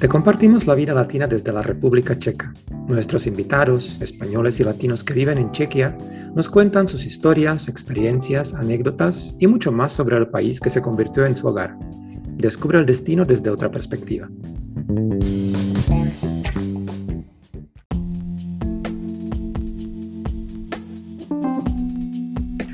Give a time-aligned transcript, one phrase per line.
[0.00, 2.54] Te compartimos la vida latina desde la República Checa.
[2.88, 5.94] Nuestros invitados, españoles y latinos que viven en Chequia,
[6.34, 11.26] nos cuentan sus historias, experiencias, anécdotas y mucho más sobre el país que se convirtió
[11.26, 11.76] en su hogar.
[12.30, 14.30] Descubre el destino desde otra perspectiva.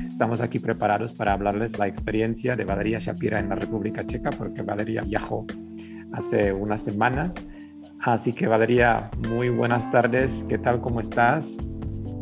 [0.09, 4.61] Estamos aquí preparados para hablarles la experiencia de Valeria Shapira en la República Checa porque
[4.61, 5.45] Valeria viajó
[6.13, 7.35] hace unas semanas.
[7.99, 10.45] Así que Valeria, muy buenas tardes.
[10.47, 10.81] ¿Qué tal?
[10.81, 11.57] ¿Cómo estás?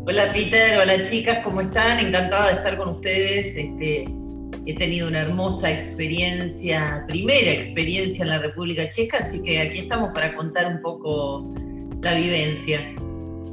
[0.06, 1.98] Hola Peter, hola chicas, ¿cómo están?
[1.98, 3.56] Encantada de estar con ustedes.
[3.56, 4.06] Este,
[4.64, 10.10] he tenido una hermosa experiencia, primera experiencia en la República Checa, así que aquí estamos
[10.14, 11.52] para contar un poco
[12.02, 12.80] la vivencia.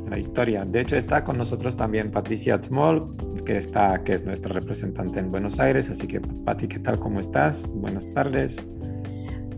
[0.09, 0.63] La historia.
[0.63, 3.15] De hecho, está con nosotros también Patricia Small,
[3.45, 5.89] que, está, que es nuestra representante en Buenos Aires.
[5.89, 6.99] Así que, Pati, ¿qué tal?
[6.99, 7.67] ¿Cómo estás?
[7.71, 8.57] Buenas tardes.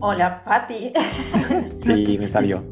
[0.00, 0.92] Hola, Patti.
[1.82, 2.62] sí, me salió.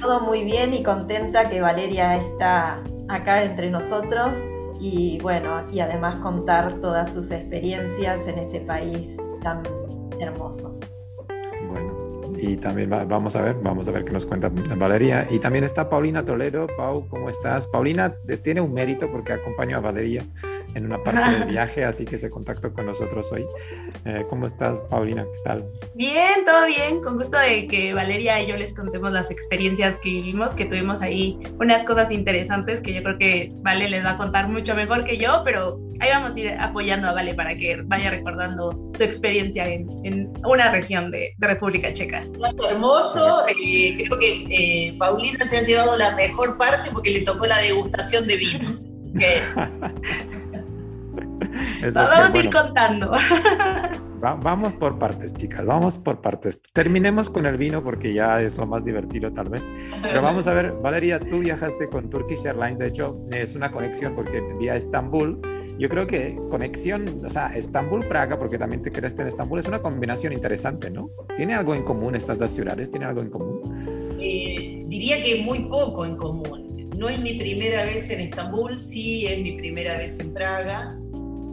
[0.00, 4.32] Todo muy bien y contenta que Valeria está acá entre nosotros
[4.80, 9.62] y bueno, y además contar todas sus experiencias en este país tan
[10.18, 10.78] hermoso
[12.40, 15.26] y también vamos a ver, vamos a ver qué nos cuenta Valeria.
[15.30, 16.66] Y también está Paulina Toledo.
[16.76, 17.66] Pau, ¿cómo estás?
[17.66, 20.24] Paulina tiene un mérito porque acompañó a Valeria
[20.74, 23.44] en una parte del viaje, así que se contactó con nosotros hoy.
[24.04, 25.24] Eh, ¿Cómo estás, Paulina?
[25.24, 25.66] ¿Qué tal?
[25.94, 27.00] Bien, todo bien.
[27.02, 31.02] Con gusto de que Valeria y yo les contemos las experiencias que vivimos, que tuvimos
[31.02, 35.04] ahí unas cosas interesantes que yo creo que Vale les va a contar mucho mejor
[35.04, 39.02] que yo, pero ahí vamos a ir apoyando a Vale para que vaya recordando su
[39.02, 42.24] experiencia en, en una región de, de República Checa
[42.70, 43.46] hermoso.
[43.48, 47.58] Eh, creo que eh, Paulina se ha llevado la mejor parte porque le tocó la
[47.58, 48.82] degustación de vinos.
[51.92, 53.12] vamos a ir contando.
[54.20, 56.60] vamos por partes, chicas, vamos por partes.
[56.72, 59.62] Terminemos con el vino porque ya es lo más divertido tal vez.
[60.02, 64.14] Pero vamos a ver, Valeria, tú viajaste con Turkish Airlines, de hecho es una conexión
[64.14, 65.40] porque vía Estambul
[65.80, 69.80] yo creo que conexión, o sea, Estambul-Praga, porque también te quedaste en Estambul, es una
[69.80, 71.10] combinación interesante, ¿no?
[71.38, 72.90] ¿Tiene algo en común estas dos ciudades?
[72.90, 74.18] ¿Tiene algo en común?
[74.20, 76.90] Eh, diría que muy poco en común.
[76.98, 80.98] No es mi primera vez en Estambul, sí es mi primera vez en Praga.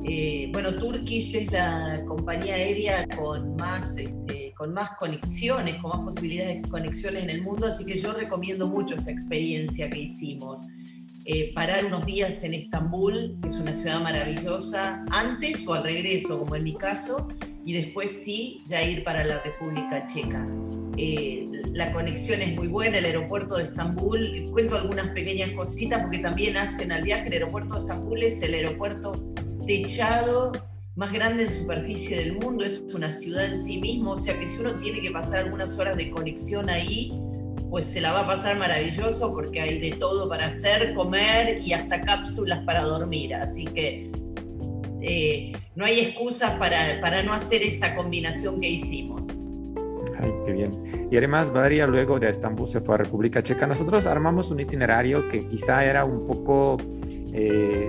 [0.03, 6.01] Eh, bueno, Turkish es la compañía aérea con más, este, con más conexiones, con más
[6.01, 10.65] posibilidades de conexiones en el mundo, así que yo recomiendo mucho esta experiencia que hicimos.
[11.29, 16.39] Eh, parar unos días en Estambul, que es una ciudad maravillosa, antes o al regreso,
[16.39, 17.27] como en mi caso,
[17.65, 20.47] y después sí, ya ir para la República Checa.
[20.95, 26.19] Eh, la conexión es muy buena, el aeropuerto de Estambul, cuento algunas pequeñas cositas porque
[26.19, 29.33] también hacen al viaje, el aeropuerto de Estambul es el aeropuerto
[29.65, 30.53] techado
[30.95, 34.47] más grande en superficie del mundo, es una ciudad en sí mismo, o sea que
[34.47, 37.11] si uno tiene que pasar algunas horas de conexión ahí,
[37.69, 41.73] pues se la va a pasar maravilloso porque hay de todo para hacer, comer y
[41.73, 43.35] hasta cápsulas para dormir.
[43.35, 44.11] Así que
[45.01, 49.27] eh, no hay excusas para, para no hacer esa combinación que hicimos.
[50.19, 51.07] Ay, qué bien.
[51.11, 53.67] Y además, Valeria luego de Estambul se fue a República Checa.
[53.67, 56.77] Nosotros armamos un itinerario que quizá era un poco
[57.39, 57.87] eh,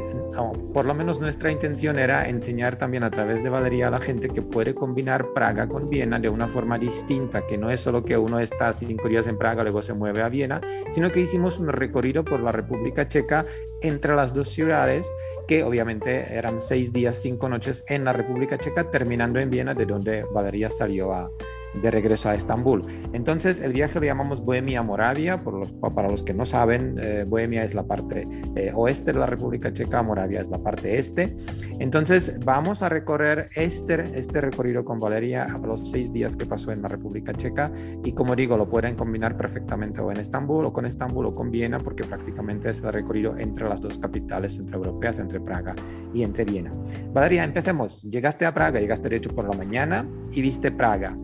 [0.75, 4.29] por lo menos nuestra intención era enseñar también a través de Valeria a la gente
[4.29, 8.19] que puede combinar Praga con Viena de una forma distinta, que no es solo que
[8.19, 10.61] uno está cinco días en Praga, luego se mueve a Viena,
[10.91, 13.47] sino que hicimos un recorrido por la República Checa
[13.81, 15.11] entre las dos ciudades,
[15.47, 19.87] que obviamente eran seis días, cinco noches en la República Checa, terminando en Viena, de
[19.87, 21.31] donde Valeria salió a,
[21.75, 22.83] de regreso a Estambul.
[23.13, 27.25] Entonces, el viaje lo llamamos Bohemia Moravia, por los, para los que no saben, eh,
[27.27, 31.37] Bohemia es la parte eh, oeste de la República Checa, Moravia es la parte este.
[31.79, 36.73] Entonces, vamos a recorrer este, este recorrido con Valeria a los seis días que pasó
[36.73, 37.71] en la República Checa
[38.05, 41.51] y como digo, lo pueden combinar perfectamente o en Estambul o con Estambul o con
[41.51, 45.75] Viena, porque prácticamente es el recorrido entre las dos capitales entre europeas, entre Praga
[46.13, 46.73] y entre Viena.
[47.13, 48.03] Valeria, empecemos.
[48.03, 51.17] Llegaste a Praga, llegaste de hecho por la mañana y viste Praga.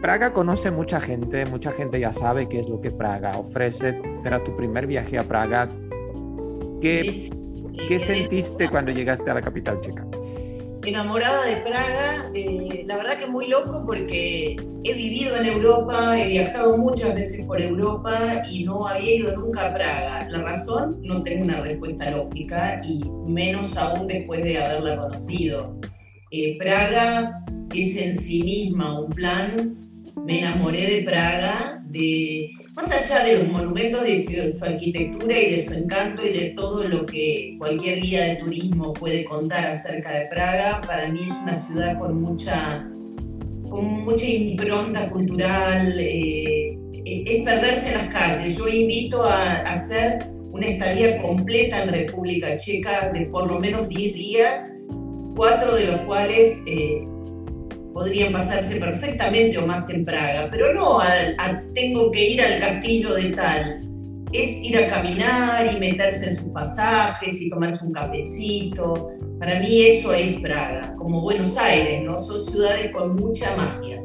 [0.00, 4.00] Praga conoce mucha gente, mucha gente ya sabe qué es lo que Praga ofrece.
[4.24, 5.68] Era tu primer viaje a Praga.
[6.80, 7.30] ¿Qué,
[7.88, 10.06] ¿qué sentiste cuando llegaste a la capital checa?
[10.84, 14.54] Enamorada de Praga, eh, la verdad que muy loco porque
[14.84, 19.66] he vivido en Europa, he viajado muchas veces por Europa y no había ido nunca
[19.66, 20.28] a Praga.
[20.30, 25.74] La razón no tengo una respuesta lógica y menos aún después de haberla conocido.
[26.30, 27.44] Eh, Praga
[27.74, 29.86] es en sí misma un plan
[30.24, 35.64] me enamoré de Praga, de, más allá de los monumentos, de su arquitectura y de
[35.64, 40.26] su encanto y de todo lo que cualquier guía de turismo puede contar acerca de
[40.26, 42.88] Praga, para mí es una ciudad con mucha
[43.68, 48.56] con mucha impronta cultural, eh, es perderse en las calles.
[48.56, 54.14] Yo invito a, hacer una estadía completa en República Checa de por lo menos 10
[54.14, 54.70] días,
[55.36, 57.06] cuatro de los cuales eh,
[57.92, 60.98] podrían pasarse perfectamente o más en Praga, pero no
[61.74, 63.80] tengo que ir al castillo de tal.
[64.32, 69.12] Es ir a caminar y meterse en sus pasajes y tomarse un cafecito.
[69.38, 72.18] Para mí eso es Praga, como Buenos Aires, ¿no?
[72.18, 74.02] Son ciudades con mucha magia.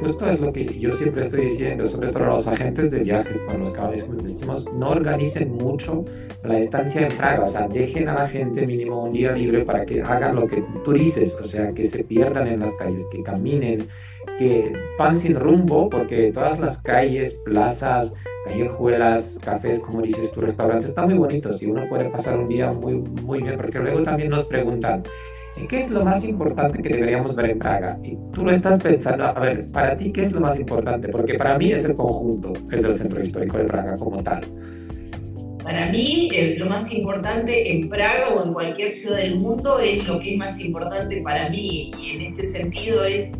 [0.00, 3.38] Justo es lo que yo siempre estoy diciendo, sobre todo a los agentes de viajes
[3.40, 3.80] con los que
[4.22, 6.04] decimos, no organicen mucho
[6.44, 9.84] la estancia en Praga, o sea, dejen a la gente mínimo un día libre para
[9.84, 13.22] que hagan lo que tú dices, o sea, que se pierdan en las calles, que
[13.22, 13.88] caminen,
[14.38, 18.14] que van sin rumbo, porque todas las calles, plazas,
[18.44, 22.72] callejuelas, cafés, como dices, tus restaurantes están muy bonitos y uno puede pasar un día
[22.72, 25.02] muy, muy bien, porque luego también nos preguntan,
[25.66, 27.98] ¿qué es lo más importante que deberíamos ver en Praga?
[28.04, 31.08] Y tú lo estás pensando, a ver, para ti, ¿qué es lo más importante?
[31.08, 34.42] Porque para mí es el conjunto, es el centro histórico de Praga como tal.
[35.62, 40.06] Para mí, eh, lo más importante en Praga o en cualquier ciudad del mundo es
[40.06, 41.90] lo que es más importante para mí.
[42.00, 43.30] Y en este sentido es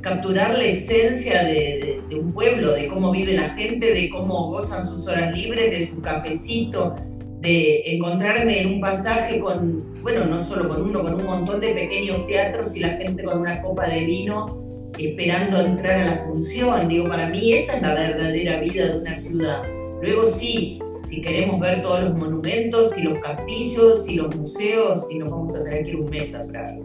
[0.00, 5.06] capturar la esencia de, un pueblo, de cómo vive la gente, de cómo gozan sus
[5.06, 6.96] horas libres, de su cafecito,
[7.42, 11.74] de encontrarme en un pasaje con, bueno, no solo con uno, con un montón de
[11.74, 16.86] pequeños teatros y la gente con una copa de vino esperando entrar a la función.
[16.86, 19.62] Digo, para mí esa es la verdadera vida de una ciudad.
[20.00, 20.78] Luego sí,
[21.08, 25.54] si queremos ver todos los monumentos y los castillos y los museos, y nos vamos
[25.56, 26.78] a tener que ir un mes a Praga.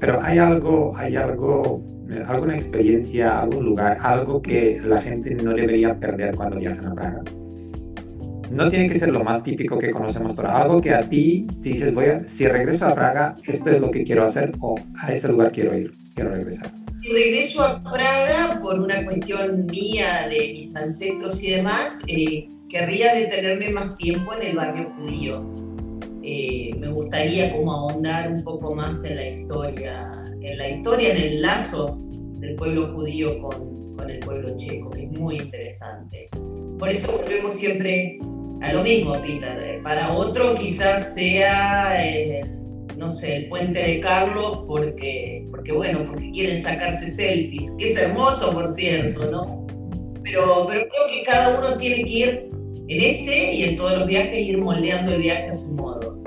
[0.00, 1.82] Pero hay algo, hay algo,
[2.26, 7.22] alguna experiencia, algún lugar, algo que la gente no debería perder cuando viajan a Praga.
[8.52, 10.50] No tiene que ser lo más típico que conocemos todos.
[10.50, 14.24] Algo que a ti dices, voy si regreso a Praga, esto es lo que quiero
[14.24, 16.70] hacer o a ese lugar quiero ir, quiero regresar.
[17.02, 23.14] Si regreso a Praga por una cuestión mía de mis ancestros y demás, eh, querría
[23.14, 25.62] detenerme más tiempo en el barrio judío
[26.24, 31.20] eh, me gustaría como ahondar un poco más en la historia, en la historia, en
[31.20, 31.98] el lazo
[32.38, 36.28] del pueblo judío con, con el pueblo checo, que es muy interesante.
[36.78, 38.20] Por eso volvemos siempre
[38.62, 39.80] a lo mismo, Peter.
[39.82, 42.42] Para otro quizás sea, eh,
[42.96, 47.98] no sé, el puente de Carlos, porque, porque bueno, porque quieren sacarse selfies, que es
[47.98, 49.66] hermoso, por cierto, ¿no?
[50.22, 52.50] Pero, pero creo que cada uno tiene que ir
[52.86, 56.22] en este y en todos los viajes, ir moldeando el viaje a su modo.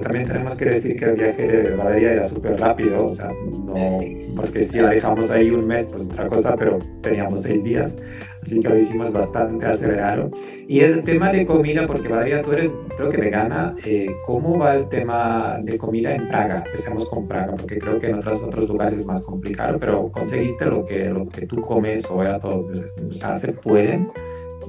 [0.00, 4.00] También tenemos que decir que el viaje de Valeria era súper rápido, o sea, no,
[4.36, 7.96] porque si la dejamos ahí un mes, pues otra cosa, pero teníamos seis días,
[8.42, 10.30] así que lo hicimos bastante acelerado.
[10.66, 14.74] Y el tema de comida, porque Valeria, tú eres, creo que vegana, eh, ¿cómo va
[14.74, 16.62] el tema de comida en Praga?
[16.66, 20.66] Empecemos con Praga, porque creo que en otros, otros lugares es más complicado, pero ¿conseguiste
[20.66, 22.66] lo que, lo que tú comes o era todo?
[23.08, 24.10] O sea, ¿se pueden?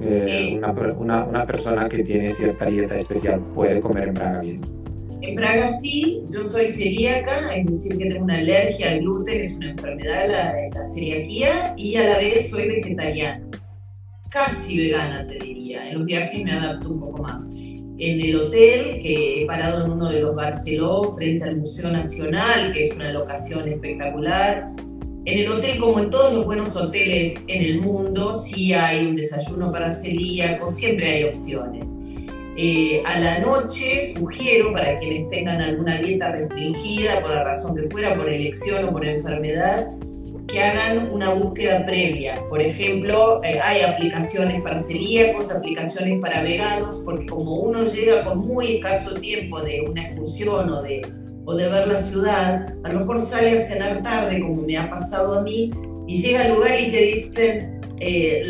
[0.00, 0.58] Eh,
[0.98, 4.85] una, una, persona que tiene cierta dieta especial puede comer en Praga bien.
[5.26, 9.52] En Praga sí, yo soy celíaca, es decir, que tengo una alergia al gluten, es
[9.54, 13.44] una enfermedad, la, la celiaquía, y a la vez soy vegetariana.
[14.30, 15.90] Casi vegana, te diría.
[15.90, 17.42] En los viajes me adapto un poco más.
[17.44, 22.72] En el hotel, que he parado en uno de los Barceló, frente al Museo Nacional,
[22.72, 24.70] que es una locación espectacular,
[25.24, 29.16] en el hotel, como en todos los buenos hoteles en el mundo, sí hay un
[29.16, 31.96] desayuno para celíacos, siempre hay opciones.
[32.58, 37.82] Eh, a la noche sugiero para quienes tengan alguna dieta restringida por la razón que
[37.88, 39.90] fuera, por elección o por enfermedad,
[40.48, 42.42] que hagan una búsqueda previa.
[42.48, 48.38] Por ejemplo, eh, hay aplicaciones para celíacos, aplicaciones para veganos, porque como uno llega con
[48.38, 51.02] muy escaso tiempo de una excursión o de
[51.46, 54.90] o de ver la ciudad, a lo mejor sale a cenar tarde, como me ha
[54.90, 55.70] pasado a mí,
[56.06, 58.42] y llega al lugar y te dicen, eh,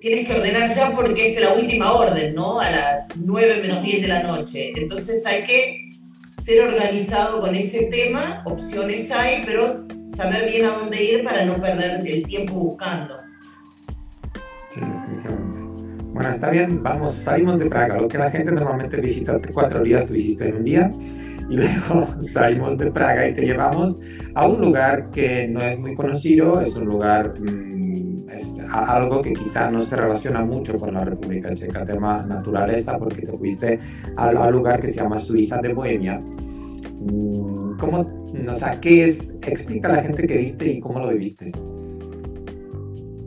[0.00, 2.60] tienes que ordenar ya porque es la última orden, ¿no?
[2.60, 4.72] A las 9 menos 10 de la noche.
[4.76, 5.92] Entonces hay que
[6.38, 11.56] ser organizado con ese tema, opciones hay, pero saber bien a dónde ir para no
[11.56, 13.16] perder el tiempo buscando.
[14.70, 15.60] Sí, definitivamente.
[16.12, 18.00] Bueno, está bien, vamos, salimos de Praga.
[18.00, 20.92] Lo que la gente normalmente visita cuatro días, tú hiciste en un día
[21.48, 23.98] y luego salimos de Praga y te llevamos
[24.34, 27.34] a un lugar que no es muy conocido, es un lugar,
[28.28, 32.98] mm, es algo que quizá no se relaciona mucho con la República Checa, tema naturaleza,
[32.98, 33.78] porque te fuiste
[34.16, 36.18] al, lugar que se llama Suiza de Bohemia.
[36.18, 39.34] Mm, ¿Cómo, o sea, qué es?
[39.42, 41.52] Explica a la gente qué viste y cómo lo viviste.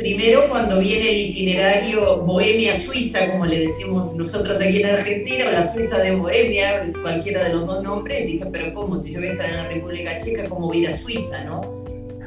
[0.02, 5.72] Primero, cuando viene el itinerario Bohemia-Suiza, como le decimos nosotros aquí en Argentina, o la
[5.72, 8.98] Suiza de Bohemia, cualquiera de los dos nombres, dije, pero ¿cómo?
[8.98, 11.44] Si yo voy a estar en la República Checa, ¿cómo voy a ir a Suiza,
[11.44, 11.81] no?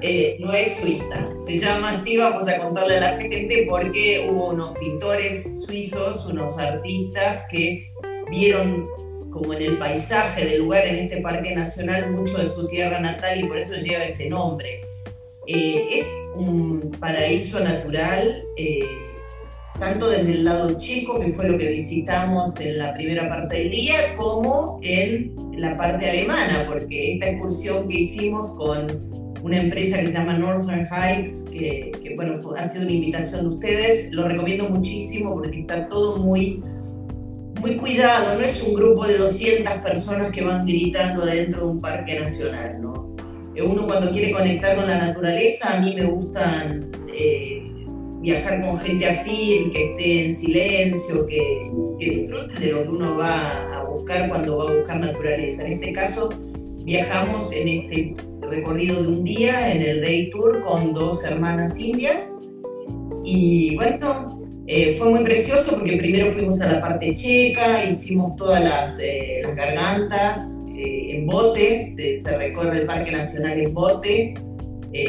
[0.07, 4.51] Eh, no es Suiza, se llama así, vamos a contarle a la gente, porque hubo
[4.51, 7.91] unos pintores suizos, unos artistas que
[8.31, 8.87] vieron
[9.31, 13.41] como en el paisaje del lugar, en este parque nacional, mucho de su tierra natal
[13.41, 14.83] y por eso lleva ese nombre.
[15.47, 16.07] Eh, es
[16.37, 18.87] un paraíso natural, eh,
[19.79, 23.71] tanto desde el lado checo, que fue lo que visitamos en la primera parte del
[23.71, 30.07] día, como en la parte alemana, porque esta excursión que hicimos con una empresa que
[30.07, 34.71] se llama Northern Hikes, que, que bueno, ha sido una invitación de ustedes, lo recomiendo
[34.71, 36.63] muchísimo porque está todo muy
[37.61, 41.81] muy cuidado, no es un grupo de 200 personas que van gritando dentro de un
[41.81, 43.15] parque nacional, ¿no?
[43.55, 47.63] Eh, uno cuando quiere conectar con la naturaleza, a mí me gustan eh,
[48.21, 51.71] viajar con gente afín, que esté en silencio, que,
[52.01, 55.67] que disfrute de lo que uno va a buscar cuando va a buscar naturaleza.
[55.67, 56.31] En este caso,
[56.85, 58.17] viajamos en este
[58.57, 62.29] recorrido de un día en el Day Tour con dos hermanas indias
[63.25, 68.63] y bueno, eh, fue muy precioso porque primero fuimos a la parte checa, hicimos todas
[68.63, 74.35] las, eh, gargantas eh, en bote, se, recorre el Parque Nacional en bote,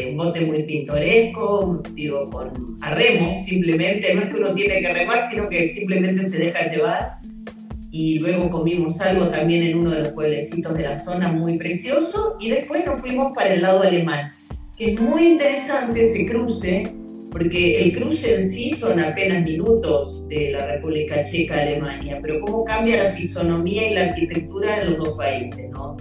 [0.09, 4.91] un bote muy pintoresco, digo, con a remo simplemente, no es que uno tiene que
[4.91, 7.19] remar, sino que simplemente se deja llevar.
[7.97, 12.35] Y luego comimos algo también en uno de los pueblecitos de la zona muy precioso
[12.41, 14.33] y después nos fuimos para el lado alemán,
[14.77, 16.93] que es muy interesante ese cruce
[17.31, 22.41] porque el cruce en sí son apenas minutos de la República Checa a Alemania, pero
[22.41, 25.95] cómo cambia la fisonomía y la arquitectura de los dos países, ¿no?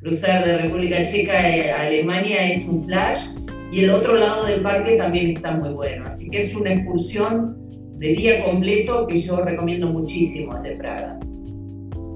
[0.00, 3.20] Cruzar de República Checa a Alemania es un flash
[3.70, 7.56] y el otro lado del parque también está muy bueno, así que es una excursión
[7.98, 11.20] de día completo que yo recomiendo muchísimo desde Praga.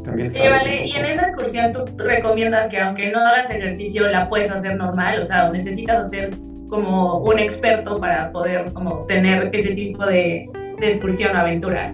[0.02, 0.86] También sí, vale.
[0.86, 5.20] Y en esa excursión tú recomiendas que aunque no hagas ejercicio la puedes hacer normal,
[5.20, 6.30] o sea, necesitas hacer
[6.68, 11.92] como un experto para poder como tener ese tipo de, de excursión o aventura.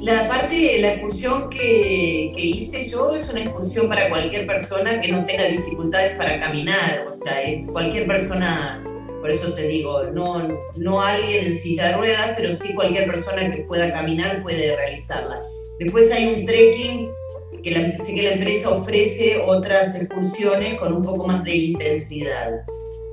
[0.00, 5.10] La parte, la excursión que, que, hice yo es una excursión para cualquier persona que
[5.10, 8.82] no tenga dificultades para caminar, o sea, es cualquier persona,
[9.20, 10.46] por eso te digo, no,
[10.76, 15.40] no alguien en silla de ruedas, pero sí cualquier persona que pueda caminar puede realizarla.
[15.78, 17.10] Después hay un trekking
[17.62, 22.64] que la, sé que la empresa ofrece otras excursiones con un poco más de intensidad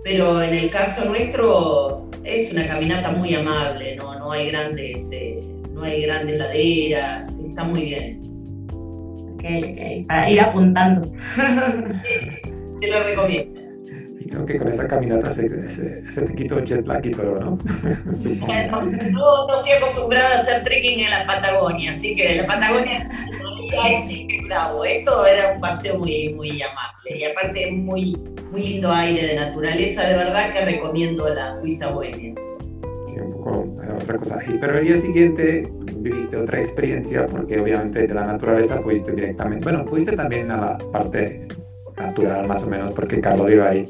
[0.03, 5.41] pero en el caso nuestro es una caminata muy amable, no, no, hay, grandes, eh,
[5.72, 8.22] no hay grandes laderas, está muy bien.
[9.34, 11.12] Ok, ok, para ir apuntando.
[12.82, 13.62] Te lo recomiendo.
[14.34, 17.52] Creo que con esa caminata se, te quitó el jet lag y todo, ¿no?
[19.12, 23.12] no, no estoy acostumbrada a hacer trekking en la Patagonia, así que en la Patagonia
[23.84, 24.84] ahí sí que bravo.
[24.84, 28.18] Esto era un paseo muy, muy amable y aparte muy,
[28.52, 32.34] muy lindo aire de naturaleza, de verdad que recomiendo la Suiza Bohemia.
[33.06, 34.40] Sí, un poco eh, otra cosa.
[34.60, 39.86] Pero el día siguiente viviste otra experiencia porque obviamente de la naturaleza fuiste directamente, bueno,
[39.86, 41.48] fuiste también a la parte
[41.98, 43.86] natural más o menos porque Carlo ahí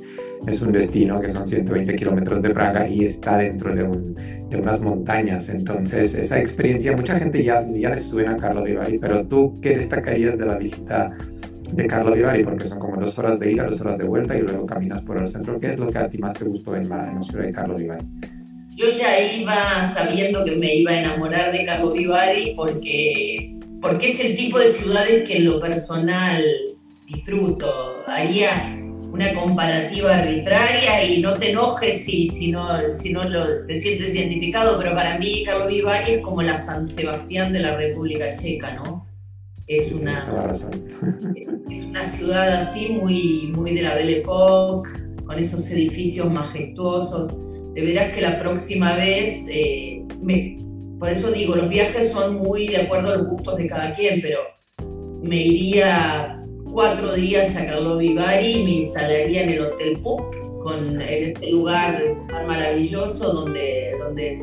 [0.48, 4.16] es un destino que son 120 kilómetros de Praga y está dentro de, un,
[4.50, 5.50] de, unas montañas.
[5.50, 9.70] Entonces, esa experiencia, mucha gente ya, ya le suena a Carlo Bari, pero tú, ¿qué
[9.70, 11.12] destacarías de la visita
[11.72, 12.44] de Carlo Bari?
[12.44, 15.18] Porque son como dos horas de ida, dos horas de vuelta y luego caminas por
[15.18, 15.60] el centro.
[15.60, 18.06] ¿Qué es lo que a ti más te gustó en la, ciudad de Carlo Bari?
[18.76, 24.20] Yo ya iba sabiendo que me iba a enamorar de Carlo Bari porque, porque es
[24.20, 26.44] el tipo de ciudades que en lo personal
[27.08, 28.04] disfruto.
[28.08, 28.83] Haría
[29.14, 34.16] una comparativa arbitraria y no te enojes si, si, no, si no lo, te sientes
[34.16, 38.74] identificado, pero para mí Carlos Vivari es como la San Sebastián de la República Checa,
[38.74, 39.08] ¿no?
[39.68, 40.26] Es una,
[41.70, 44.90] es una ciudad así muy, muy de la Belle Époque,
[45.24, 47.36] con esos edificios majestuosos.
[47.76, 50.58] De veras que la próxima vez, eh, me,
[50.98, 54.22] por eso digo, los viajes son muy de acuerdo a los gustos de cada quien,
[54.24, 54.40] pero
[55.22, 56.43] me iría
[56.74, 62.02] cuatro días a Carlo Vivari me instalaría en el Hotel Puck, con, en este lugar
[62.28, 64.36] tan maravilloso donde, donde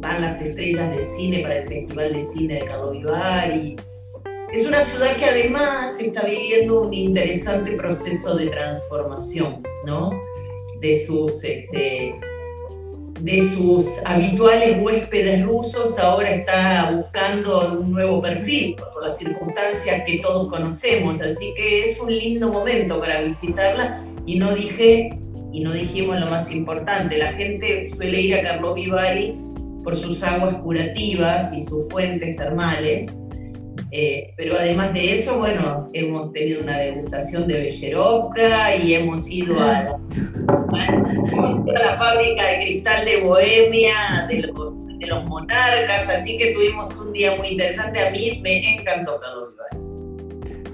[0.00, 3.76] van las estrellas de cine para el Festival de Cine de Carlo Vivari.
[4.52, 10.10] Es una ciudad que además está viviendo un interesante proceso de transformación, ¿no?
[10.80, 12.14] De sus este,
[13.20, 20.18] de sus habituales huéspedes rusos ahora está buscando un nuevo perfil por las circunstancias que
[20.18, 24.04] todos conocemos, así que es un lindo momento para visitarla.
[24.26, 25.18] Y no dije
[25.52, 29.38] y no dijimos lo más importante, la gente suele ir a Carlos Vivari
[29.82, 33.16] por sus aguas curativas y sus fuentes termales,
[33.92, 39.60] eh, pero además de eso, bueno, hemos tenido una degustación de Belleroca y hemos ido
[39.60, 39.98] a
[40.72, 47.12] la, fábrica de cristal de Bohemia, de los, de los monarcas, así que tuvimos un
[47.12, 48.00] día muy interesante.
[48.06, 49.54] A mí me encantó Carlos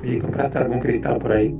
[0.05, 1.55] ¿Y compraste algún cristal por ahí?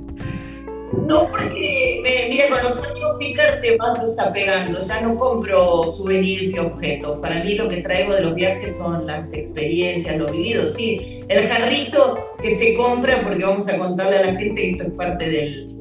[1.07, 6.53] No, porque, me, mira, con los años Picar te vas desapegando, ya no compro souvenirs
[6.53, 7.19] y objetos.
[7.19, 10.73] Para mí lo que traigo de los viajes son las experiencias, los vividos.
[10.73, 14.83] Sí, el jarrito que se compra, porque vamos a contarle a la gente que esto
[14.83, 15.72] es parte del,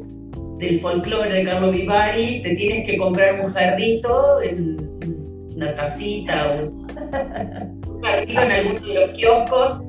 [0.62, 4.38] del folclore de Carlos Vivari, te tienes que comprar un jarrito,
[5.56, 6.88] una tacita, un,
[7.88, 9.82] un jarrito en alguno de los kioscos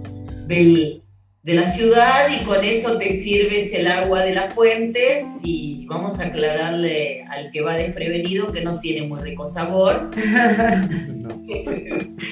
[0.48, 1.04] del
[1.44, 6.22] de la ciudad y con eso te sirves el agua de las fuentes y vamos
[6.22, 10.10] a aclararle al que va desprevenido que no tiene muy rico sabor.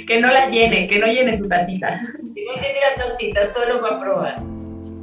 [0.08, 2.00] que no la llene, que no llene su tacita.
[2.34, 4.51] Que no llene la tacita, solo para probar.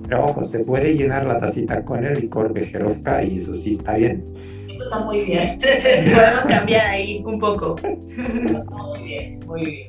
[0.08, 3.72] Pero ojo, se puede llenar la tacita con el licor de Jerovka y eso sí
[3.72, 4.24] está bien.
[4.68, 5.58] Eso está muy bien.
[6.14, 7.76] Podemos cambiar ahí un poco.
[7.82, 9.88] Muy bien, muy bien.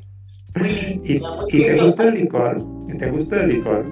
[0.55, 1.47] Muy lindo.
[1.49, 2.65] ¿Y, ¿y te gusta el licor?
[2.97, 3.85] ¿Te gusta el licor?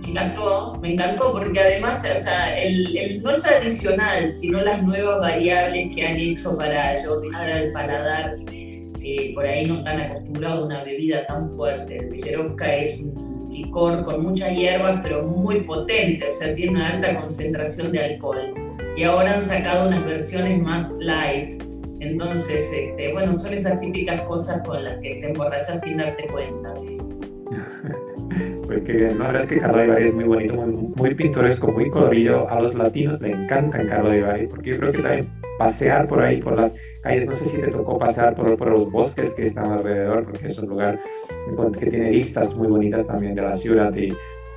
[0.00, 5.20] me encantó, me encantó porque además, o sea, el, no el tradicional, sino las nuevas
[5.20, 10.66] variables que han hecho para ayudar al paladar, eh, por ahí no tan acostumbrado a
[10.66, 11.98] una bebida tan fuerte.
[11.98, 13.27] El Villerovka es un
[13.58, 18.54] licor con muchas hierbas, pero muy potente, o sea, tiene una alta concentración de alcohol.
[18.96, 21.62] Y ahora han sacado unas versiones más light.
[22.00, 26.74] Entonces, este, bueno, son esas típicas cosas con las que te emborrachas sin darte cuenta.
[28.66, 31.88] Pues que bien, la verdad es que Carlo de es muy bonito, muy, pintoresco, muy
[31.88, 32.46] colorido.
[32.50, 35.26] A los latinos le encantan Carlo de Bari, porque yo creo que también
[35.58, 38.90] pasear por ahí, por las calles, no sé si te tocó pasear por, por los
[38.90, 41.00] bosques que están alrededor, porque es un lugar
[41.78, 44.12] que tiene vistas muy bonitas también de la ciudad y,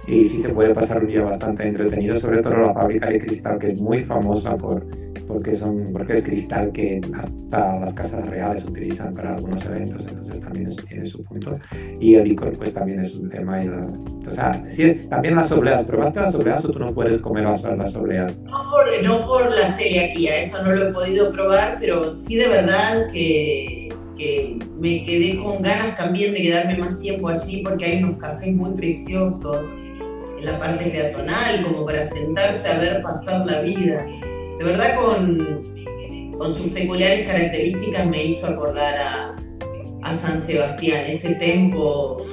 [0.07, 3.59] y sí se puede pasar un día bastante entretenido, sobre todo la fábrica de cristal,
[3.59, 4.85] que es muy famosa por
[5.31, 10.39] porque, son, porque es cristal que hasta las casas reales utilizan para algunos eventos, entonces
[10.39, 11.57] también eso tiene su punto.
[11.99, 13.63] Y el licor pues también es un tema.
[13.63, 17.45] Y o sea, sí, también las obleas, ¿probaste las obleas o tú no puedes comer
[17.45, 18.41] las, las obleas?
[18.43, 22.47] No por, no por la celiaquía, eso no lo he podido probar, pero sí de
[22.47, 23.80] verdad que,
[24.79, 28.71] me quedé con ganas también de quedarme más tiempo allí porque hay unos cafés muy
[28.71, 29.65] preciosos
[30.37, 34.05] en la parte peatonal, como para sentarse a ver pasar la vida.
[34.57, 35.63] De verdad con,
[36.37, 39.35] con sus peculiares características me hizo acordar a,
[40.03, 42.25] a San Sebastián, ese tempo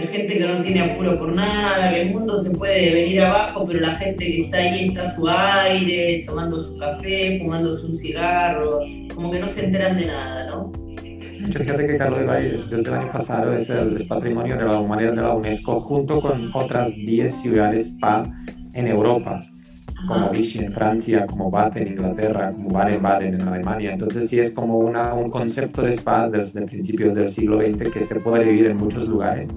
[0.00, 3.64] de gente que no tiene apuro por nada, que el mundo se puede venir abajo,
[3.66, 7.94] pero la gente que está ahí está a su aire, tomando su café, fumándose un
[7.94, 8.80] cigarro,
[9.14, 10.47] como que no se enteran de nada,
[11.48, 11.60] ¿no?
[11.60, 15.22] Fíjate que Carlos Ibai desde el año pasado es el Patrimonio de la Humanidad de
[15.22, 18.30] la UNESCO junto con otras 10 ciudades spa
[18.74, 19.42] en Europa
[20.06, 23.92] como Vichy en Francia, como Baden en Inglaterra, como Baden-Baden en Alemania.
[23.92, 28.00] Entonces sí es como una, un concepto de spa desde principios del siglo XX que
[28.00, 29.48] se puede vivir en muchos lugares.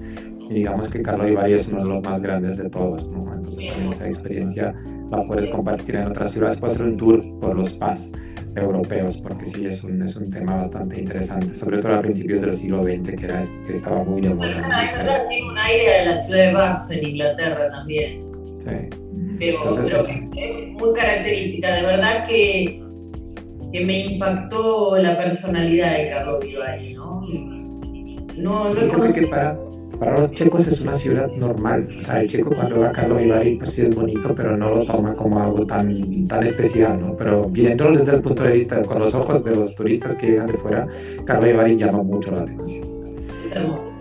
[0.52, 3.08] Y digamos que Carlo Ibai es uno de los más grandes de todos.
[3.08, 3.34] ¿no?
[3.34, 4.74] Entonces también esa experiencia
[5.10, 6.60] la puedes compartir en otras ciudades.
[6.60, 8.10] Puedes hacer un tour por los spas
[8.54, 12.52] europeos, porque sí es un, es un tema bastante interesante, sobre todo a principios del
[12.52, 14.48] siglo XX, que, era, que estaba muy de moda.
[14.94, 18.32] Verdad, tiene un aire de la ciudad de Bath en Inglaterra también.
[18.58, 18.98] Sí
[19.38, 20.08] pero, es
[20.72, 21.74] muy característica.
[21.74, 22.82] De verdad que,
[23.72, 27.20] que, me impactó la personalidad de Carlos Vivari, ¿no?
[28.36, 29.58] No, no que para,
[29.98, 31.88] para los checos es una ciudad normal.
[31.96, 34.70] O sea, el checo cuando va a Carlos Vivari, pues sí es bonito, pero no
[34.74, 37.16] lo toma como algo tan, tan especial, ¿no?
[37.16, 40.48] Pero viéndolo desde el punto de vista, con los ojos de los turistas que llegan
[40.48, 40.86] de fuera,
[41.24, 42.84] Carlos Vivari llama mucho la atención.
[43.44, 43.92] Es hermoso.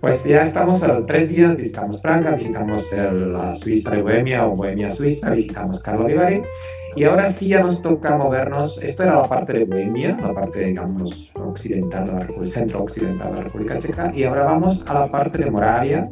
[0.00, 4.90] Pues ya estamos a tres días, visitamos Praga, visitamos la Suiza de Bohemia o Bohemia
[4.90, 6.42] Suiza, visitamos Carlo Vivari
[6.94, 10.60] y ahora sí ya nos toca movernos, esto era la parte de Bohemia, la parte
[10.66, 15.38] digamos occidental, el centro occidental de la República Checa y ahora vamos a la parte
[15.38, 16.06] de Moravia,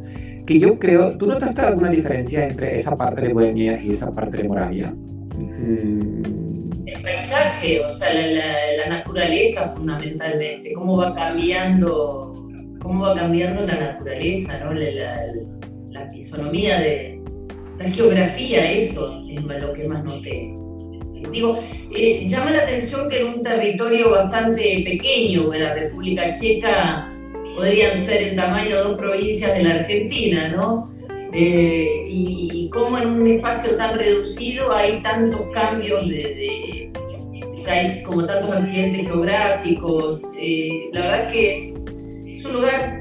[0.47, 4.39] que yo creo, ¿tú notaste alguna diferencia entre esa parte de Bohemia y esa parte
[4.39, 4.95] de Moravia?
[5.39, 12.31] El paisaje, o sea, la, la naturaleza fundamentalmente, cómo va cambiando
[12.81, 14.73] cómo va cambiando la naturaleza, ¿no?
[14.73, 14.91] la,
[15.91, 17.21] la, fisonomía de
[17.79, 20.60] la geografía, eso es lo que más noté.
[21.33, 21.59] Digo,
[21.95, 27.13] eh, llama la atención que en un territorio bastante pequeño, de la República Checa,
[27.57, 30.91] podrían ser en tamaño dos provincias de la Argentina, ¿no?
[31.33, 36.91] Eh, y, cómo en un espacio tan reducido hay tantos cambios de,
[37.67, 40.23] hay como tantos accidentes geográficos.
[40.39, 43.00] Eh, la verdad que es un lugar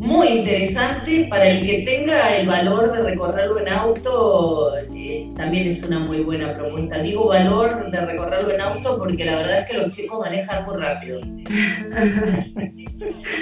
[0.00, 4.76] muy interesante para el que tenga el valor de recorrerlo en auto.
[4.94, 6.98] Eh, también es una muy buena propuesta.
[6.98, 10.76] Digo valor de recorrerlo en auto porque la verdad es que los chicos manejan muy
[10.76, 11.20] rápido.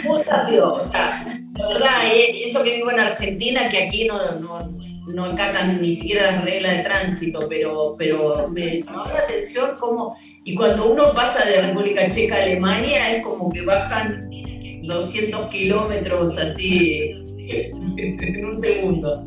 [0.05, 1.25] muy rápido, o sea,
[1.57, 4.69] la verdad, eh, eso que vivo en Argentina, que aquí no, no,
[5.07, 10.17] no acatan ni siquiera las reglas de tránsito, pero, pero me llamaba la atención cómo,
[10.45, 14.29] y cuando uno pasa de República Checa a Alemania, es como que bajan
[14.87, 17.13] 200 kilómetros así
[17.97, 19.25] en un segundo.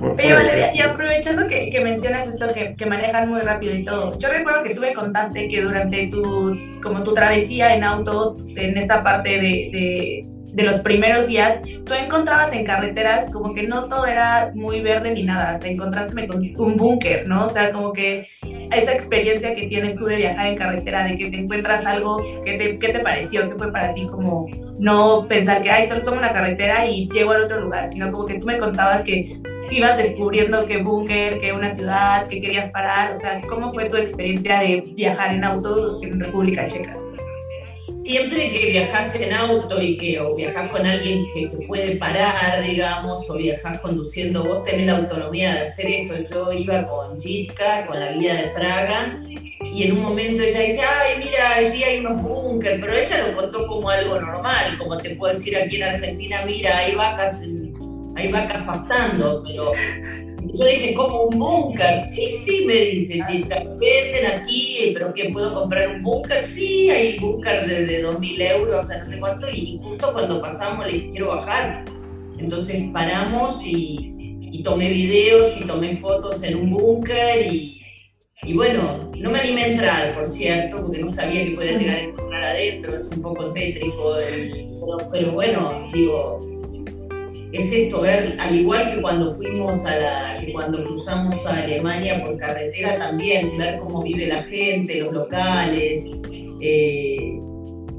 [0.00, 4.18] Oye, Valeria, y aprovechando que, que mencionas esto, que, que, manejan muy rápido y todo,
[4.18, 8.76] yo recuerdo que tú me contaste que durante tu, como tu travesía en auto, en
[8.76, 14.06] esta parte de, de los primeros días, tú encontrabas en carreteras como que no todo
[14.06, 17.46] era muy verde ni nada, te encontraste con un búnker, ¿no?
[17.46, 18.26] O sea, como que
[18.70, 22.54] esa experiencia que tienes tú de viajar en carretera, de que te encuentras algo, ¿qué
[22.54, 23.48] te, qué te pareció?
[23.48, 24.46] ¿Qué fue para ti como
[24.82, 28.26] no pensar que, ay, solo tomo una carretera y llego al otro lugar, sino como
[28.26, 29.40] que tú me contabas que
[29.70, 33.96] ibas descubriendo qué búnker, qué una ciudad, qué querías parar, o sea, ¿cómo fue tu
[33.96, 36.98] experiencia de viajar en auto en República Checa?
[38.04, 42.62] siempre que viajas en auto y que o viajas con alguien que te puede parar,
[42.64, 46.14] digamos, o viajas conduciendo, vos tenés la autonomía de hacer esto.
[46.28, 49.22] Yo iba con Jitka, con la guía de Praga,
[49.72, 53.36] y en un momento ella dice, ay, mira, allí hay unos búnker, pero ella lo
[53.36, 57.40] contó como algo normal, como te puedo decir aquí en Argentina, mira, hay vacas,
[58.14, 59.72] hay vacas pastando, pero
[60.42, 62.00] yo dije, como un búnker?
[62.00, 66.42] Sí, sí, me dice Gita, venden aquí, pero que puedo comprar un búnker?
[66.42, 70.42] Sí, hay búnker de, de 2.000 euros, o sea, no sé cuánto, y justo cuando
[70.42, 71.86] pasamos le dije, quiero bajar.
[72.38, 77.81] Entonces paramos y, y tomé videos y tomé fotos en un búnker y,
[78.44, 81.96] y, bueno, no me animé a entrar, por cierto, porque no sabía que podía llegar
[81.96, 86.40] a encontrar adentro, es un poco tétrico, pero, pero bueno, digo,
[87.52, 92.24] es esto, ver, al igual que cuando fuimos a la, que cuando cruzamos a Alemania
[92.24, 96.04] por carretera también, ver cómo vive la gente, los locales.
[96.62, 97.38] Eh,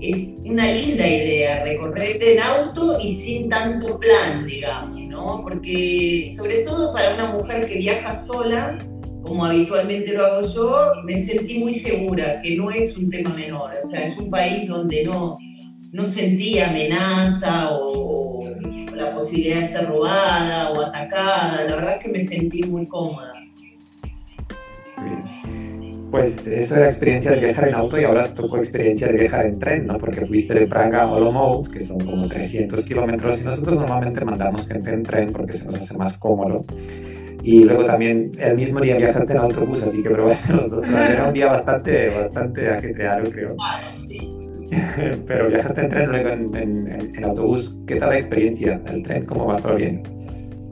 [0.01, 5.41] es una linda idea recorrer en auto y sin tanto plan, digamos, ¿no?
[5.41, 8.77] Porque sobre todo para una mujer que viaja sola,
[9.23, 13.71] como habitualmente lo hago yo, me sentí muy segura, que no es un tema menor,
[13.81, 15.37] o sea, es un país donde no,
[15.91, 18.43] no sentí amenaza o
[18.93, 21.63] la posibilidad de ser robada o atacada.
[21.63, 23.33] La verdad es que me sentí muy cómoda.
[26.11, 29.57] Pues eso era experiencia de viajar en auto y ahora tocó experiencia de viajar en
[29.57, 29.97] tren, ¿no?
[29.97, 34.67] Porque fuiste de Praga a Olomouc, que son como 300 kilómetros, y nosotros normalmente mandamos
[34.67, 36.65] gente en tren porque se nos hace más cómodo.
[37.43, 40.83] Y luego también el mismo día viajaste en autobús, así que probaste los dos.
[40.83, 43.57] Era un día bastante, bastante ajetreado, creo.
[45.27, 47.77] Pero viajaste en tren, luego en, autobús.
[47.85, 48.81] ¿Qué tal la experiencia?
[48.87, 49.57] ¿El tren cómo va?
[49.57, 50.03] ¿Todo bien?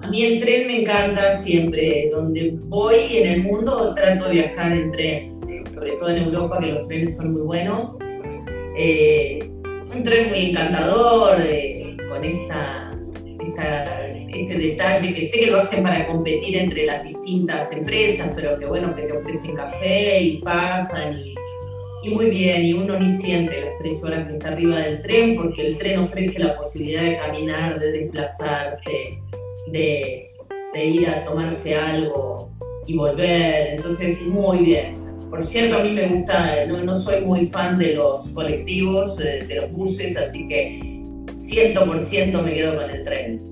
[0.02, 2.10] A mí el tren me encanta siempre.
[2.10, 6.68] Donde voy en el mundo trato de viajar en tren, sobre todo en Europa, que
[6.68, 7.98] los trenes son muy buenos.
[8.78, 9.40] Eh,
[9.94, 12.92] un tren muy encantador, eh, con esta,
[14.34, 18.66] este detalle que sé que lo hacen para competir entre las distintas empresas, pero que
[18.66, 21.36] bueno, que te ofrecen café y pasan y
[22.04, 25.36] y muy bien, y uno ni siente las tres horas que está arriba del tren,
[25.36, 29.20] porque el tren ofrece la posibilidad de caminar, de desplazarse,
[29.68, 30.28] de,
[30.84, 32.50] ir a tomarse algo
[32.88, 33.76] y volver.
[33.76, 35.00] Entonces, muy bien.
[35.30, 39.46] Por cierto, a mí me gusta, no, no soy muy fan de los colectivos, de,
[39.56, 40.80] los buses, así que
[41.38, 43.51] 100% me quedo con el tren.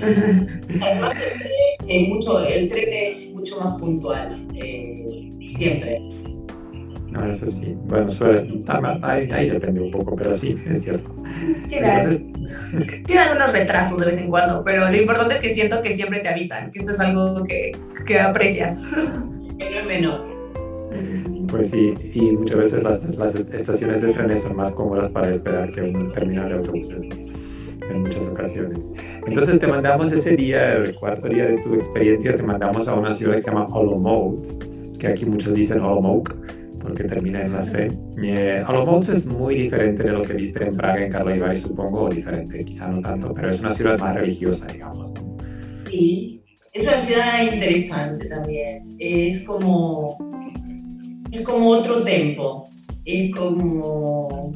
[0.00, 1.50] Además, el tren,
[1.88, 6.00] es mucho, el tren es mucho más puntual, eh, siempre.
[7.10, 7.76] No, eso sí.
[7.84, 8.08] Bueno,
[9.02, 11.14] ahí, ahí, depende un poco, pero sí, es cierto.
[11.68, 16.20] Tiene algunos retrasos de vez en cuando, pero lo importante es que siento que siempre
[16.20, 17.72] te avisan, que eso es algo que,
[18.06, 18.86] que aprecias.
[19.56, 20.34] Que no es menor.
[21.48, 25.70] Pues sí, y muchas veces las, las, estaciones de trenes son más cómodas para esperar
[25.70, 26.96] que un terminal de autobuses
[27.94, 28.90] en muchas ocasiones.
[29.26, 33.12] Entonces te mandamos ese día, el cuarto día de tu experiencia, te mandamos a una
[33.12, 34.44] ciudad que se llama Olomouc,
[34.98, 36.36] que aquí muchos dicen Olomouc,
[36.80, 37.90] porque termina en la C.
[38.22, 42.08] Eh, Olomouc es muy diferente de lo que viste en Praga, en Karlovy supongo, o
[42.08, 45.12] diferente, quizá no tanto, pero es una ciudad más religiosa, digamos.
[45.88, 48.96] Sí, es una ciudad interesante también.
[48.98, 50.18] Es como,
[51.30, 52.68] es como otro tempo,
[53.04, 54.52] es como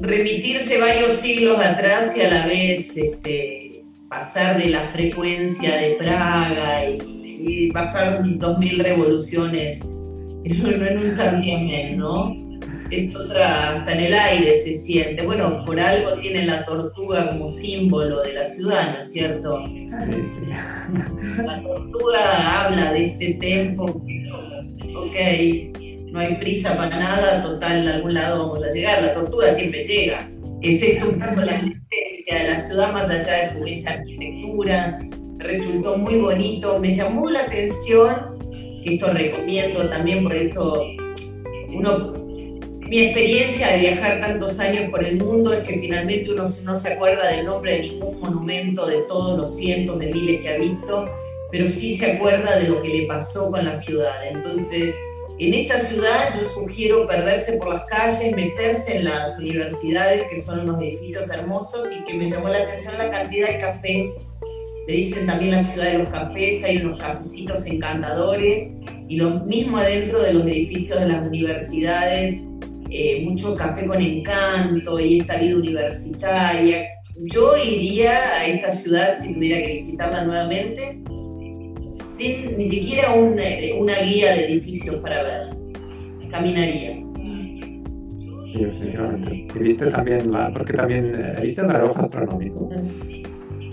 [0.00, 6.88] remitirse varios siglos atrás y a la vez este, pasar de la frecuencia de Praga
[6.88, 6.98] y,
[7.38, 9.80] y bajar dos mil revoluciones
[10.44, 12.34] no en un santiamén, ¿no?
[12.90, 15.24] Es otra, hasta en el aire se siente.
[15.24, 19.64] Bueno, por algo tiene la tortuga como símbolo de la ciudad, ¿no es cierto?
[21.44, 25.16] La tortuga habla de este tempo, ok,
[26.10, 29.02] no hay prisa para nada, total, a algún lado vamos a llegar.
[29.02, 30.28] La tortuga siempre llega.
[30.62, 34.98] Es esto un poco la existencia de la ciudad más allá de su bella arquitectura.
[35.38, 38.38] Resultó muy bonito, me llamó la atención,
[38.84, 40.82] esto recomiendo también, por eso
[41.72, 42.20] uno
[42.90, 46.92] mi experiencia de viajar tantos años por el mundo es que finalmente uno no se
[46.92, 51.06] acuerda del nombre de ningún monumento, de todos los cientos de miles que ha visto,
[51.52, 54.26] pero sí se acuerda de lo que le pasó con la ciudad.
[54.26, 54.92] Entonces,
[55.46, 60.60] en esta ciudad yo sugiero perderse por las calles, meterse en las universidades, que son
[60.60, 64.20] unos edificios hermosos, y que me llamó la atención la cantidad de cafés.
[64.86, 68.70] Se dicen también la ciudad de los cafés, hay unos cafecitos encantadores,
[69.08, 72.34] y lo mismo adentro de los edificios de las universidades,
[72.90, 76.86] eh, mucho café con encanto y esta vida universitaria.
[77.16, 81.02] Yo iría a esta ciudad si tuviera que visitarla nuevamente
[82.20, 85.56] sin ni siquiera eh, una, guía de edificios para ver.
[86.30, 87.02] Caminaría.
[88.52, 89.46] Sí, definitivamente.
[89.54, 92.68] ¿Y viste también la, porque también, eh, ¿viste el reloj astronómico?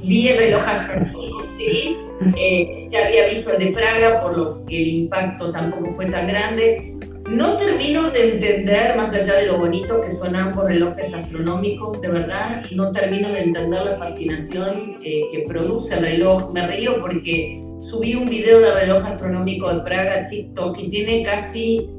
[0.03, 1.97] Vi el reloj astronómico, sí.
[2.37, 6.27] Eh, ya había visto el de Praga, por lo que el impacto tampoco fue tan
[6.27, 6.95] grande.
[7.29, 12.07] No termino de entender, más allá de lo bonito que son ambos relojes astronómicos, de
[12.07, 16.53] verdad, no termino de entender la fascinación que produce el reloj.
[16.53, 21.23] Me río porque subí un video de reloj astronómico de Praga a TikTok y tiene
[21.23, 21.89] casi,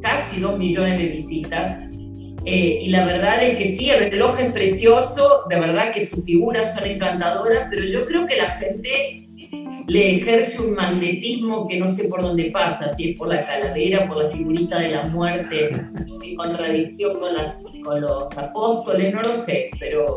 [0.00, 1.78] casi dos millones de visitas.
[2.44, 6.24] Eh, y la verdad es que sí, el reloj es precioso, de verdad que sus
[6.24, 9.28] figuras son encantadoras, pero yo creo que la gente
[9.86, 14.08] le ejerce un magnetismo que no sé por dónde pasa, si es por la calavera,
[14.08, 15.70] por la figurita de la muerte,
[16.22, 20.16] en contradicción con, las, con los apóstoles, no lo sé, pero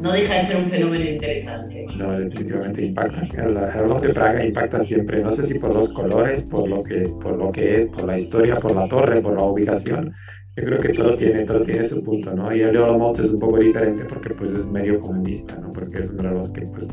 [0.00, 1.73] no deja de ser un fenómeno interesante.
[1.96, 3.22] No, definitivamente impacta.
[3.40, 7.08] El, reloj de Praga impacta siempre, no sé si por los colores, por lo que,
[7.20, 10.12] por lo que es, por la historia, por la torre, por la ubicación.
[10.56, 12.54] Yo creo que todo tiene, todo tiene su punto, ¿no?
[12.54, 15.72] Y el de Olomouc es un poco diferente porque pues es medio comunista, ¿no?
[15.72, 16.88] Porque es un reloj que pues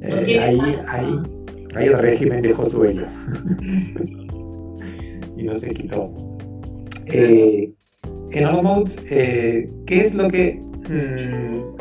[0.00, 1.20] eh, ahí, ahí,
[1.74, 3.18] ahí, el régimen dejó su huellas
[5.36, 6.12] y no se quitó.
[7.06, 7.72] Eh,
[8.30, 11.77] en Olomouc, eh, ¿qué es lo que mm,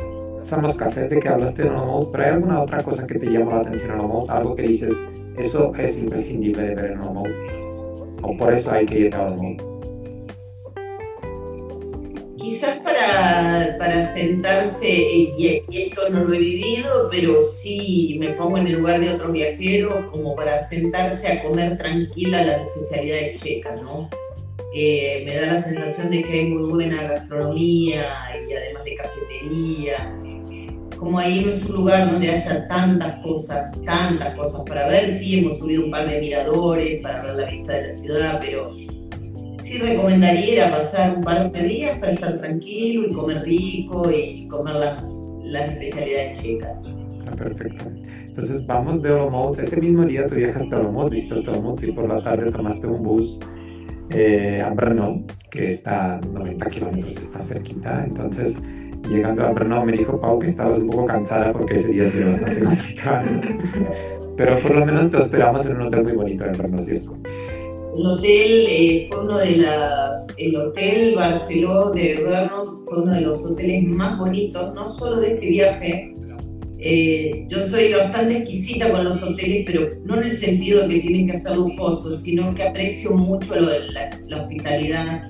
[0.48, 3.26] son los cafés de que hablaste en Olomouc, pero hay alguna otra cosa que te
[3.26, 5.04] llama la atención en Olomouc, algo que dices,
[5.38, 7.28] eso es imprescindible de ver en Olomouc,
[8.22, 9.62] o por eso hay que ir a Olomouc.
[12.38, 18.68] Quizás para, para sentarse, y, esto no lo he vivido, pero sí me pongo en
[18.68, 24.10] el lugar de otros viajeros, como para sentarse a comer tranquila las especialidades checas, ¿no?
[24.74, 28.06] Eh, me da la sensación de que hay muy buena gastronomía
[28.48, 30.27] y además de cafetería
[30.98, 35.08] como ahí no es un lugar donde haya tantas cosas, tantas cosas para ver.
[35.08, 38.74] Sí, hemos subido un par de miradores para ver la vista de la ciudad, pero
[39.62, 44.76] sí recomendaría pasar un par de días para estar tranquilo y comer rico y comer
[44.76, 46.84] las, las especialidades checas.
[47.30, 47.84] Ah, perfecto.
[48.26, 49.60] Entonces vamos de Olomouc.
[49.60, 53.04] Ese mismo día tú viajaste a Olomouc, visitaste Olomouc y por la tarde tomaste un
[53.04, 53.40] bus
[54.10, 58.04] eh, a Brno, que está a 90 kilómetros, está cerquita.
[58.06, 58.58] Entonces
[59.10, 62.32] llegando a Brno me dijo Pau que estabas un poco cansada porque ese día sido
[62.32, 63.42] bastante complicado.
[64.38, 67.18] Pero por lo menos te esperamos en un hotel muy bonito en ¿cierto?
[67.98, 73.22] El hotel eh, fue uno de las, el hotel Barceló de Brno fue uno de
[73.22, 76.14] los hoteles más bonitos, no solo de este viaje.
[76.80, 81.28] Eh, yo soy bastante exquisita con los hoteles, pero no en el sentido que tienen
[81.28, 85.28] que ser lujosos, sino que aprecio mucho la, la hospitalidad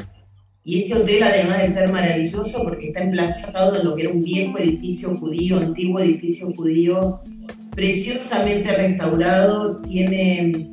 [0.68, 4.22] y este hotel, además de ser maravilloso, porque está emplazado en lo que era un
[4.22, 7.22] viejo edificio judío, antiguo edificio judío,
[7.74, 10.70] preciosamente restaurado, tiene,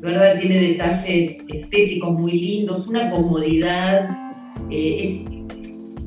[0.00, 0.36] ¿verdad?
[0.40, 4.10] tiene detalles estéticos muy lindos, una comodidad,
[4.68, 5.26] eh, es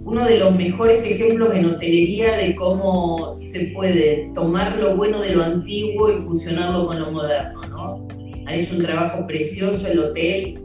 [0.03, 5.33] uno de los mejores ejemplos en hotelería de cómo se puede tomar lo bueno de
[5.33, 7.61] lo antiguo y fusionarlo con lo moderno.
[7.69, 8.05] ¿no?
[8.47, 10.63] Han hecho un trabajo precioso el hotel,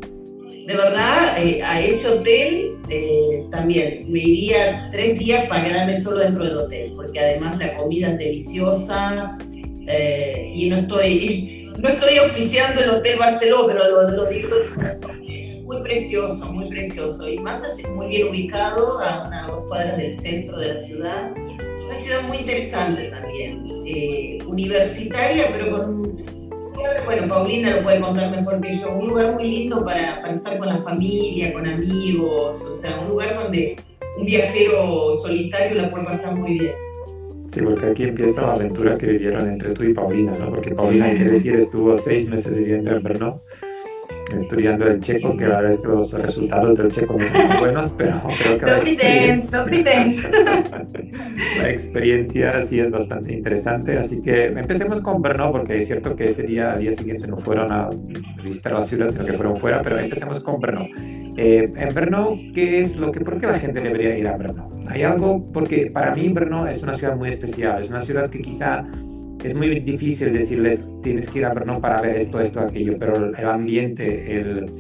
[0.69, 6.19] de verdad, eh, a ese hotel eh, también me iría tres días para quedarme solo
[6.19, 9.39] dentro del hotel, porque además la comida es deliciosa
[9.87, 14.51] eh, y no estoy, no estoy auspiciando el Hotel Barceló, pero lo, lo digo
[15.65, 20.13] muy precioso, muy precioso y más allá, muy bien ubicado a unas dos cuadras del
[20.13, 21.33] centro de la ciudad.
[21.87, 23.65] Una ciudad muy interesante también,
[24.47, 26.38] universitaria, pero con
[27.05, 30.59] bueno, Paulina lo puede contar mejor que yo, un lugar muy lindo para, para estar
[30.59, 33.77] con la familia, con amigos, o sea, un lugar donde
[34.19, 36.75] un viajero solitario la puede pasar muy bien.
[37.53, 40.51] Sí, porque aquí empieza la aventura que vivieron entre tú y Paulina, ¿no?
[40.51, 43.41] Porque Paulina, hay que decir, estuvo seis meses viviendo en Brno
[44.37, 47.95] estudiando el checo, que la verdad es que los resultados del checo no son buenos,
[47.97, 49.67] pero creo que la experiencia,
[51.63, 53.99] la experiencia sí es bastante interesante.
[53.99, 57.37] Así que empecemos con Brno, porque es cierto que ese día, al día siguiente no
[57.37, 57.91] fueron a
[58.43, 60.87] visitar la ciudad, sino que fueron fuera, pero empecemos con Brno.
[61.37, 64.69] Eh, en Brno, ¿qué es lo que, por qué la gente debería ir a Brno?
[64.89, 68.41] Hay algo, porque para mí Brno es una ciudad muy especial, es una ciudad que
[68.41, 68.85] quizá
[69.45, 73.33] es muy difícil decirles tienes que ir a Brno para ver esto, esto, aquello, pero
[73.35, 74.73] el ambiente, el,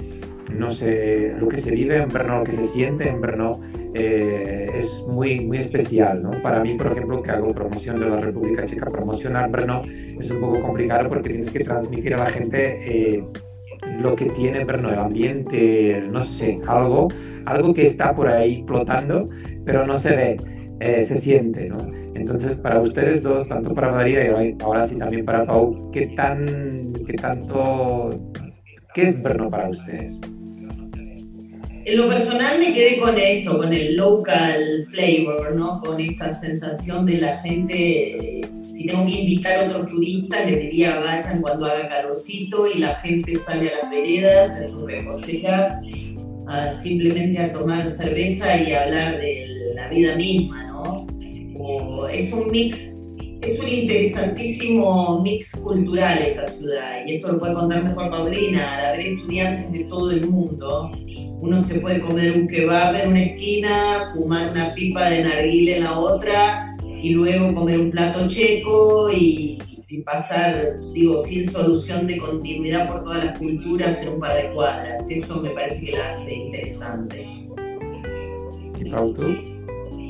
[0.56, 3.58] no sé, lo que se vive en Brno, lo que se siente en Brno
[3.94, 6.30] eh, es muy, muy especial, ¿no?
[6.42, 10.40] Para mí, por ejemplo, que hago promoción de la República Checa, promocionar Brno es un
[10.40, 12.78] poco complicado porque tienes que transmitir a la gente
[13.16, 13.24] eh,
[14.00, 17.08] lo que tiene Brno, el ambiente, no sé, algo,
[17.46, 19.28] algo que está por ahí flotando,
[19.64, 20.36] pero no se ve,
[20.80, 21.78] eh, se siente, ¿no?
[22.18, 26.92] Entonces, para ustedes dos, tanto para María y ahora sí también para Pau, ¿qué, tan,
[27.06, 28.32] qué tanto,
[28.92, 30.20] qué es Brno para ustedes?
[31.84, 35.80] En lo personal me quedé con esto, con el local flavor, ¿no?
[35.80, 40.98] Con esta sensación de la gente, si tengo que invitar a otros turistas, les diría
[40.98, 45.80] vayan cuando haga calorcito y la gente sale a las veredas, en sus reposeras,
[46.72, 50.67] simplemente a tomar cerveza y a hablar de la vida misma.
[52.12, 52.96] Es un mix,
[53.40, 58.86] es un interesantísimo mix cultural esa ciudad, y esto lo puede contar mejor Paulina, al
[58.86, 60.90] haber estudiantes de todo el mundo,
[61.40, 65.84] uno se puede comer un kebab en una esquina, fumar una pipa de narguile en
[65.84, 69.58] la otra, y luego comer un plato checo y,
[70.04, 75.08] pasar, digo, sin solución de continuidad por todas las culturas en un par de cuadras.
[75.10, 77.26] Eso me parece que la hace interesante.
[78.78, 79.57] ¿Y Pau, tú?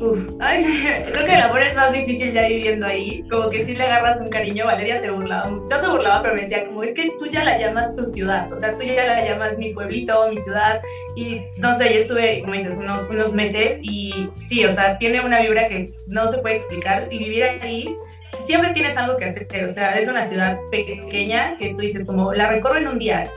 [0.01, 0.65] Uf, ay,
[1.13, 3.25] creo que el amor es más difícil ya viviendo ahí.
[3.31, 6.43] Como que si le agarras un cariño, Valeria se burlaba, no se burlaba, pero me
[6.43, 9.25] decía como, es que tú ya la llamas tu ciudad, o sea, tú ya la
[9.25, 10.81] llamas mi pueblito, mi ciudad.
[11.17, 15.21] Y no sé, yo estuve, como dices, unos, unos meses y sí, o sea, tiene
[15.21, 17.97] una vibra que no se puede explicar y vivir ahí
[18.41, 22.33] siempre tienes algo que hacer, o sea, es una ciudad pequeña que tú dices como,
[22.33, 23.31] la recorro en un día.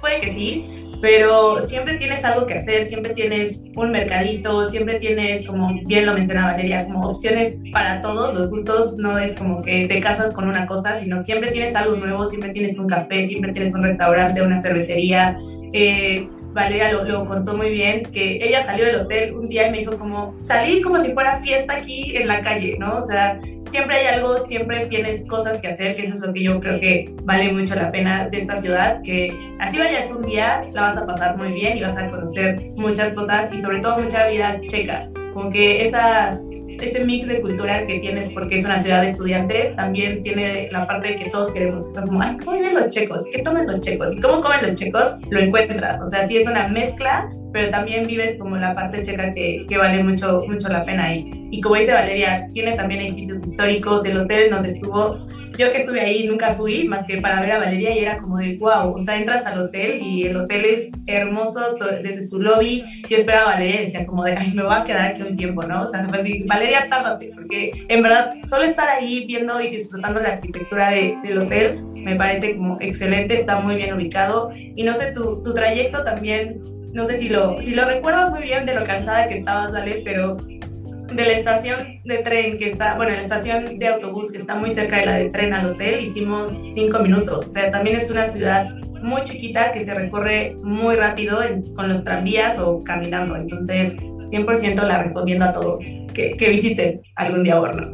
[0.00, 5.44] Puede que sí, pero siempre tienes algo que hacer, siempre tienes un mercadito, siempre tienes,
[5.44, 9.88] como bien lo mencionaba Valeria, como opciones para todos, los gustos no es como que
[9.88, 13.50] te casas con una cosa, sino siempre tienes algo nuevo, siempre tienes un café, siempre
[13.52, 15.36] tienes un restaurante, una cervecería.
[15.72, 19.70] Eh, Valeria lo, lo, contó muy bien, que ella salió del hotel un día y
[19.72, 22.98] me dijo como, salí como si fuera fiesta aquí en la calle, ¿no?
[22.98, 23.40] O sea,
[23.72, 26.78] siempre hay algo, siempre tienes cosas que hacer, que eso es lo que yo creo
[26.78, 30.96] que vale mucho la pena de esta ciudad, que así vayas un día, la vas
[30.98, 34.60] a pasar muy bien y vas a conocer muchas cosas y sobre todo mucha vida
[34.68, 36.38] checa, como que esa
[36.80, 40.86] ese mix de cultura que tienes porque es una ciudad de estudiantes, también tiene la
[40.86, 43.24] parte de que todos queremos, que son como, ay, ¿cómo viven los checos?
[43.32, 44.12] ¿Qué toman los checos?
[44.12, 45.14] ¿Y cómo comen los checos?
[45.30, 46.00] Lo encuentras.
[46.00, 49.78] O sea, sí es una mezcla, pero también vives como la parte checa que, que
[49.78, 51.30] vale mucho, mucho la pena ahí.
[51.50, 55.26] Y como dice Valeria, tiene también edificios históricos, el hotel donde estuvo
[55.58, 58.38] yo que estuve ahí nunca fui más que para ver a Valeria y era como
[58.38, 62.84] de wow, o sea, entras al hotel y el hotel es hermoso desde su lobby.
[63.08, 65.36] Yo esperaba a Valeria y decía como de, ay, me voy a quedar aquí un
[65.36, 65.82] tiempo, ¿no?
[65.82, 70.30] O sea, decir, Valeria, tárdate, porque en verdad solo estar ahí viendo y disfrutando la
[70.30, 74.50] arquitectura del hotel me parece como excelente, está muy bien ubicado.
[74.54, 76.60] Y no sé, tu, tu trayecto también,
[76.92, 80.02] no sé si lo, si lo recuerdas muy bien de lo cansada que estabas, Dale,
[80.04, 84.54] pero de la estación de tren que está, bueno, la estación de autobús que está
[84.54, 87.46] muy cerca de la de tren al hotel, hicimos cinco minutos.
[87.46, 88.70] O sea, también es una ciudad
[89.02, 91.40] muy chiquita que se recorre muy rápido
[91.74, 93.36] con los tranvías o caminando.
[93.36, 97.90] Entonces, 100% la recomiendo a todos que, que visiten algún día Borno.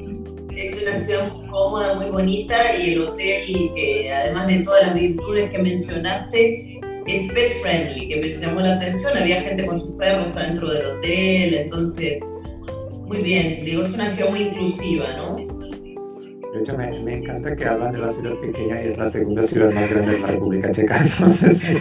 [0.54, 4.94] Es una ciudad muy cómoda, muy bonita y el hotel, que además de todas las
[4.94, 6.77] virtudes que mencionaste,
[7.08, 9.16] es pet friendly, que me llamó la atención.
[9.16, 12.22] Había gente con sus perros adentro del hotel, entonces
[13.08, 15.36] muy bien, digo, es una ciudad muy inclusiva, ¿no?
[15.36, 19.42] De hecho, me, me, encanta que hablan de la ciudad pequeña y es la segunda
[19.42, 21.58] ciudad más grande de la República Checa, entonces...
[21.58, 21.78] Sin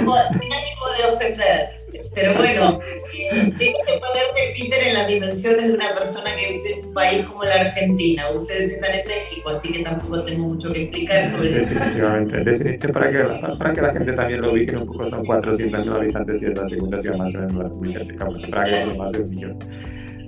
[0.00, 1.83] ánimo de ofender.
[2.14, 2.78] Pero bueno,
[3.20, 7.24] tienes que ponerte, Peter, en las dimensiones de una persona que vive en un país
[7.24, 8.30] como la Argentina.
[8.30, 11.74] Ustedes están en México, así que tampoco tengo mucho que explicar sobre eso.
[11.74, 15.86] Definitivamente, definitivamente para, que, para que la gente también lo ubique un poco, son 400
[15.86, 18.96] mil habitantes y es la segunda ciudad más grande de la República Checa, Praga es
[18.96, 19.58] más de un millón.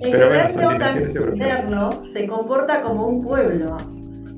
[0.01, 1.65] Pero bueno, son dimensiones europeas.
[2.13, 3.77] se comporta como un pueblo.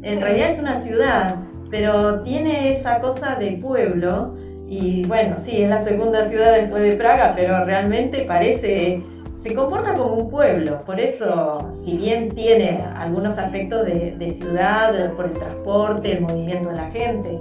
[0.02, 1.40] En realidad es una ciudad
[1.70, 4.34] pero tiene esa cosa de pueblo
[4.70, 9.02] y bueno, sí, es la segunda ciudad después de Praga, pero realmente parece,
[9.36, 15.26] se comporta como un pueblo, por eso, si bien tiene algunos aspectos de, ciudad, por
[15.26, 17.40] el transporte, el movimiento de la gente,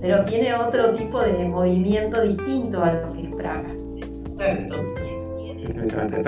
[0.00, 3.68] pero tiene otro tipo de movimiento distinto a lo que es Praga.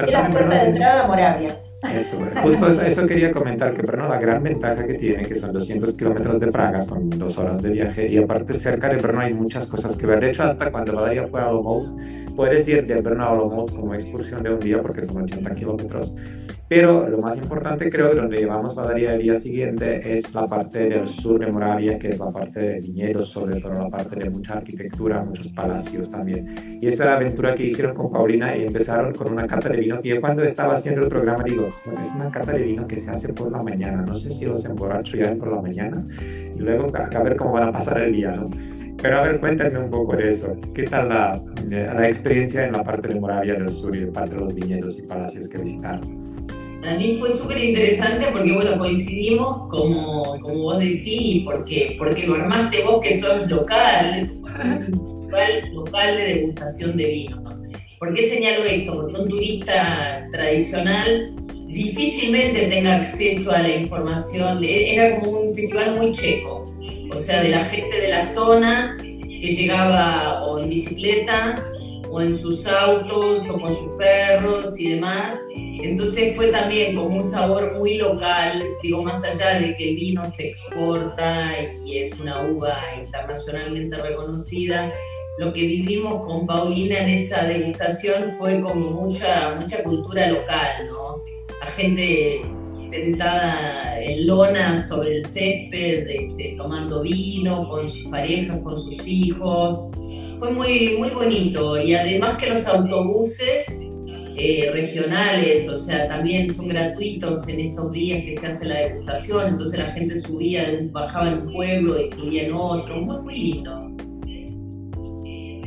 [0.05, 1.57] Es la puerta de entrada a Moravia.
[1.83, 5.95] Eso, justo eso, quería comentar, que Brno la gran ventaja que tiene, que son 200
[5.95, 9.67] kilómetros de Praga, son dos horas de viaje, y aparte cerca de Brno hay muchas
[9.67, 10.21] cosas que ver.
[10.21, 11.89] De hecho, hasta cuando Valeria fue a Olomouc,
[12.37, 16.15] puedes ir de Brno a Olomouc como excursión de un día, porque son 80 kilómetros,
[16.75, 21.07] pero lo más importante creo, donde llevamos Valeria el día siguiente, es la parte del
[21.07, 24.55] sur de Moravia, que es la parte de viñedos, sobre todo la parte de mucha
[24.55, 26.79] arquitectura, muchos palacios también.
[26.81, 29.77] Y esa era la aventura que hicieron con Paulina y empezaron con una cata de
[29.77, 31.69] vino, que yo cuando estaba haciendo el programa digo,
[32.03, 34.65] es una cata de vino que se hace por la mañana, no sé si los
[34.65, 36.03] emborracho ya por la mañana,
[36.57, 38.49] y luego a, ver cómo van a pasar el día, ¿no?
[38.97, 40.57] Pero a ver, cuéntame un poco de eso.
[40.75, 44.37] ¿Qué tal la, la experiencia en la parte de Moravia del Sur y la parte
[44.37, 46.22] de los viñedos y palacios que visitaron?
[46.83, 52.35] Para mí fue súper interesante porque, bueno, coincidimos, como, como vos decís, porque, porque lo
[52.35, 54.33] armaste vos que sos local,
[55.73, 57.61] local, de degustación de vinos.
[58.01, 58.97] ¿Por qué señalo esto?
[58.97, 61.37] Porque un turista tradicional
[61.69, 64.59] difícilmente tenga acceso a la información.
[64.65, 66.67] Era como un festival muy checo,
[67.13, 71.65] o sea, de la gente de la zona que llegaba o en bicicleta
[72.13, 75.41] o en sus autos o con sus perros y demás
[75.83, 80.29] entonces fue también como un sabor muy local, digo, más allá de que el vino
[80.29, 81.55] se exporta
[81.85, 84.93] y es una uva internacionalmente reconocida,
[85.39, 91.21] lo que vivimos con Paulina en esa degustación fue como mucha, mucha cultura local, ¿no?
[91.61, 92.43] La gente
[92.93, 99.91] sentada en lona sobre el césped, este, tomando vino con sus parejas, con sus hijos.
[100.43, 101.81] Fue muy, muy bonito.
[101.81, 103.65] Y además que los autobuses
[104.37, 109.51] eh, regionales, o sea, también son gratuitos en esos días que se hace la degustación,
[109.51, 113.89] entonces la gente subía, bajaba en un pueblo y subía en otro, muy, muy lindo.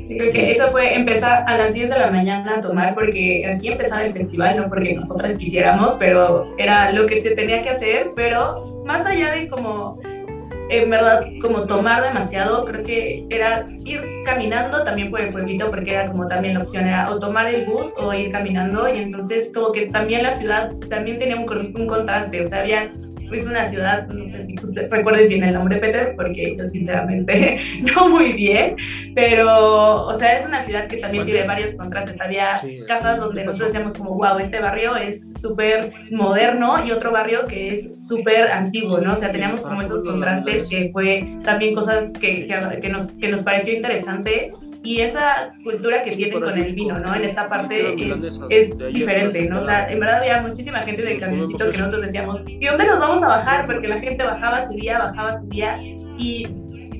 [0.09, 3.69] Creo que eso fue empezar a las 10 de la mañana a tomar porque así
[3.69, 8.11] empezaba el festival, no porque nosotras quisiéramos, pero era lo que se tenía que hacer,
[8.13, 10.01] pero más allá de como
[10.69, 15.91] en verdad como tomar demasiado, creo que era ir caminando también por el pueblito porque
[15.91, 19.51] era como también la opción, era o tomar el bus o ir caminando y entonces
[19.53, 22.91] como que también la ciudad también tenía un, un contraste, o sea, había
[23.31, 26.65] es una ciudad, no sé si tú te recuerdes bien el nombre, Peter, porque yo
[26.65, 27.59] sinceramente
[27.95, 28.75] no muy bien,
[29.13, 32.19] pero, o sea, es una ciudad que también tiene varios contrastes.
[32.21, 37.47] Había casas donde nosotros decíamos como, wow, este barrio es súper moderno y otro barrio
[37.47, 39.13] que es súper antiguo, ¿no?
[39.13, 43.29] O sea, teníamos como esos contrastes que fue también cosas que, que, que, nos, que
[43.29, 44.51] nos pareció interesante
[44.85, 47.15] y esa cultura que tienen con el vino, ¿no?
[47.15, 49.59] En esta parte es, es diferente, ¿no?
[49.59, 52.99] O sea, en verdad había muchísima gente del camioncito que nosotros decíamos, ¿y dónde nos
[52.99, 53.65] vamos a bajar?
[53.65, 55.79] Porque la gente bajaba, subía, bajaba, subía
[56.17, 56.47] y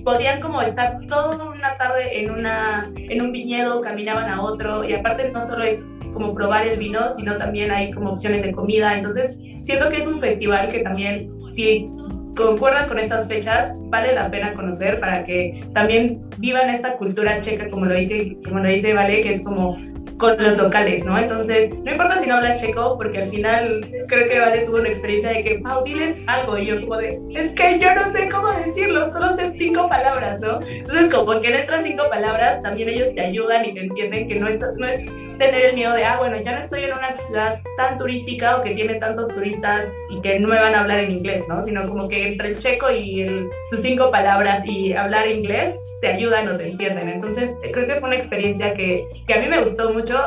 [0.03, 4.93] podían como estar toda una tarde en, una, en un viñedo, caminaban a otro y
[4.93, 5.79] aparte no solo es
[6.13, 10.07] como probar el vino, sino también hay como opciones de comida, entonces siento que es
[10.07, 11.89] un festival que también si
[12.35, 17.69] concuerdan con estas fechas, vale la pena conocer para que también vivan esta cultura checa,
[17.69, 19.77] como lo dice, como lo dice Vale, que es como
[20.17, 21.17] con los locales, ¿no?
[21.17, 24.89] Entonces, no importa si no habla checo, porque al final creo que Vale tuvo una
[24.89, 28.29] experiencia de que, Pau, diles algo, y yo como de, es que yo no sé
[28.29, 30.61] cómo decirlo, solo sé cinco palabras, ¿no?
[30.61, 34.39] Entonces, como que en estas cinco palabras también ellos te ayudan y te entienden que
[34.39, 35.03] no es, no es
[35.37, 38.61] tener el miedo de, ah, bueno, ya no estoy en una ciudad tan turística o
[38.61, 41.63] que tiene tantos turistas y que no me van a hablar en inglés, ¿no?
[41.63, 46.09] Sino como que entre el checo y el, tus cinco palabras y hablar inglés te
[46.09, 47.09] ayudan o te entienden.
[47.09, 50.19] Entonces, creo que fue una experiencia que, que a mí me gustó mucho.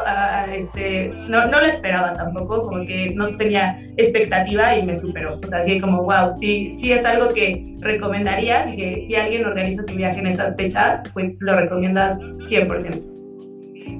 [0.52, 5.40] este, no, no lo esperaba tampoco, como que no tenía expectativa y me superó.
[5.52, 9.94] Así como, wow, sí, sí es algo que recomendarías y que si alguien organiza su
[9.94, 13.17] viaje en esas fechas, pues lo recomiendas 100%.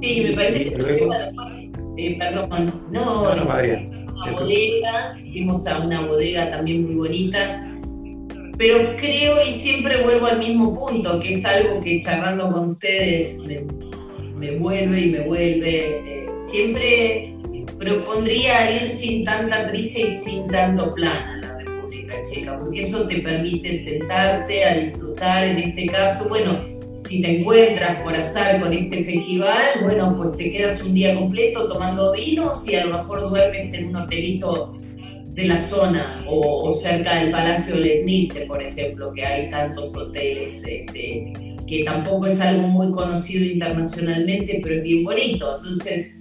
[0.00, 1.08] Sí, me parece que después,
[1.96, 3.44] eh, perdón, no, no,
[4.22, 7.64] una bodega, fuimos a una bodega también muy bonita,
[8.56, 13.38] pero creo y siempre vuelvo al mismo punto, que es algo que charlando con ustedes
[14.34, 16.24] me, vuelve y me vuelve.
[16.24, 17.34] Eh, siempre
[17.78, 23.06] propondría ir sin tanta prisa y sin tanto plan a la República Checa, porque eso
[23.06, 28.72] te permite sentarte a disfrutar, en este caso, bueno, si te encuentras por azar con
[28.72, 33.28] este festival, bueno, pues te quedas un día completo tomando vinos y a lo mejor
[33.28, 34.78] duermes en un hotelito
[35.38, 41.32] de la zona o, cerca del Palacio Letnice, por ejemplo, que hay tantos hoteles, este,
[41.66, 45.58] que tampoco es algo muy conocido internacionalmente, pero es bien bonito.
[45.58, 46.12] Entonces,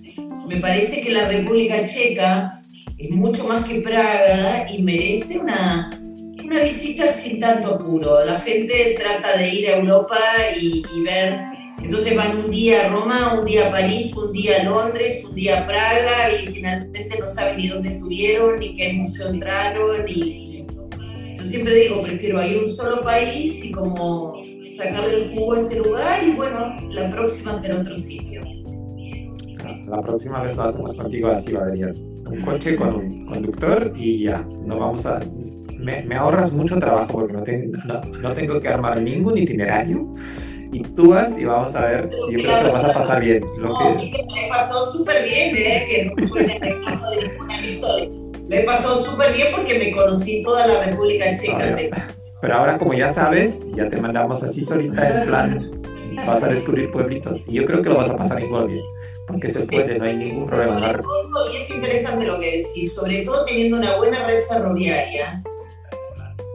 [0.47, 2.63] me parece que la República Checa
[2.97, 5.96] es mucho más que Praga y merece una,
[6.47, 8.23] una visita sin tanto apuro.
[8.23, 10.17] La gente trata de ir a Europa
[10.59, 14.61] y, y ver entonces van un día a Roma, un día a París, un día
[14.61, 18.93] a Londres, un día a Praga y finalmente no saben ni dónde estuvieron, ni qué
[18.93, 20.05] museo entraron.
[20.07, 20.65] Y
[21.35, 24.41] yo siempre digo, prefiero ir a un solo país y como
[24.71, 28.41] sacarle el jugo a ese lugar y bueno, la próxima será otro sitio.
[29.87, 31.93] La próxima vez lo hacemos contigo así, Valeria.
[32.25, 35.21] Un coche con un conductor y ya, no vamos a...
[35.77, 40.13] Me, ahorras mucho trabajo porque no, no tengo que armar ningún itinerario
[40.71, 43.45] y tú vas y vamos a ver, yo creo que lo vas a pasar bien.
[43.57, 44.11] Lo no, que...
[44.11, 45.87] le pasó súper bien, ¿eh?
[45.89, 48.09] que no fue el de ninguna victoria.
[48.47, 51.75] Le pasó súper bien porque me conocí toda la República Checa.
[52.41, 55.81] Pero ahora como ya sabes, ya te mandamos así solita en plan,
[56.25, 58.85] vas a descubrir pueblitos y yo creo que lo vas a pasar igual bien.
[59.27, 61.01] Porque se puede, no hay ningún problema.
[61.51, 65.43] y es interesante lo que decís, sobre todo teniendo una buena red ferroviaria,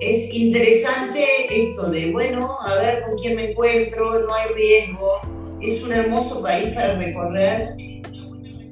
[0.02, 5.20] es interesante esto de, bueno, a ver con quién me encuentro, no hay riesgo.
[5.60, 7.76] Es un hermoso país para recorrer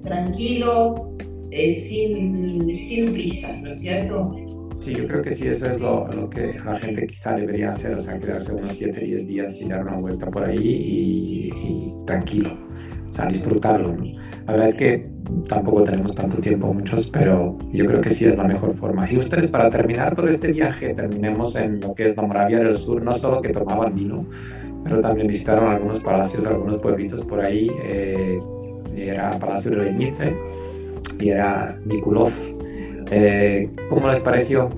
[0.02, 1.16] tranquilo,
[1.52, 4.34] eh, sin, sin prisa, ¿no es cierto?
[4.80, 7.94] Sí, yo creo que sí, eso es lo, lo, que la gente quizá debería hacer,
[7.94, 12.06] o sea, quedarse unos 7, 10 días y dar una vuelta por ahí y, y
[12.06, 12.56] tranquilo,
[13.08, 13.92] o sea, disfrutarlo.
[13.92, 14.29] ¿no?
[14.50, 15.06] La verdad es que
[15.48, 19.08] tampoco tenemos tanto tiempo muchos, pero yo creo que sí es la mejor forma.
[19.08, 22.74] Y ustedes, para terminar todo este viaje, terminemos en lo que es la Moravia del
[22.74, 24.26] Sur, no solo que tomaban vino,
[24.82, 27.70] pero también visitaron algunos palacios, algunos pueblitos por ahí.
[27.84, 28.40] Eh,
[28.96, 30.34] era Palacio de Leibnice
[31.20, 32.32] y era Mikulov.
[33.12, 34.68] Eh, ¿Cómo les pareció?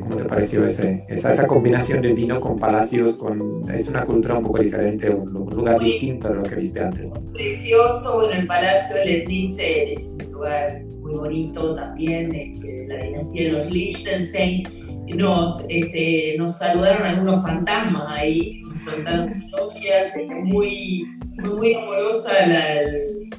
[0.00, 3.14] ¿Cómo te pareció ese, esa, esa, combinación de vino con palacios?
[3.14, 7.08] Con, es una cultura un poco diferente, un, lugar distinto a lo que viste antes.
[7.32, 13.42] Precioso, bueno, el Palacio les dice, es un lugar muy bonito también, este, la dinastía
[13.44, 14.68] de los Liechtenstein.
[15.16, 21.04] Nos, este, nos saludaron algunos fantasmas ahí, contaron historias, este, muy,
[21.42, 22.64] muy amorosa la,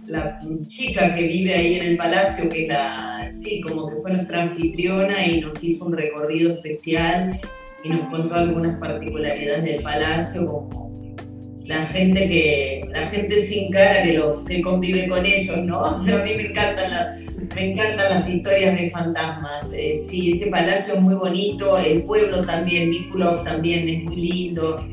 [0.07, 4.11] la chica que vive ahí en el palacio, que es la, sí, como que fue
[4.11, 7.39] nuestra anfitriona y nos hizo un recorrido especial
[7.83, 11.15] y nos contó algunas particularidades del palacio, como
[11.65, 15.85] la gente que, la gente sin cara que los convive con ellos, ¿no?
[15.85, 17.25] A mí me encantan,
[17.55, 19.71] me encantan las historias de fantasmas.
[19.73, 24.85] Eh, sí, ese palacio es muy bonito, el pueblo también, Mikulov también es muy lindo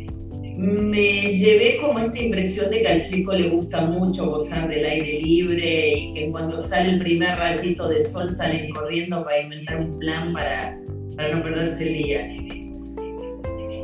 [0.59, 5.21] me llevé como esta impresión de que al chico le gusta mucho gozar del aire
[5.21, 9.99] libre y que cuando sale el primer rayito de sol salen corriendo para inventar un
[10.01, 10.77] plan para,
[11.15, 12.29] para no perderse el día.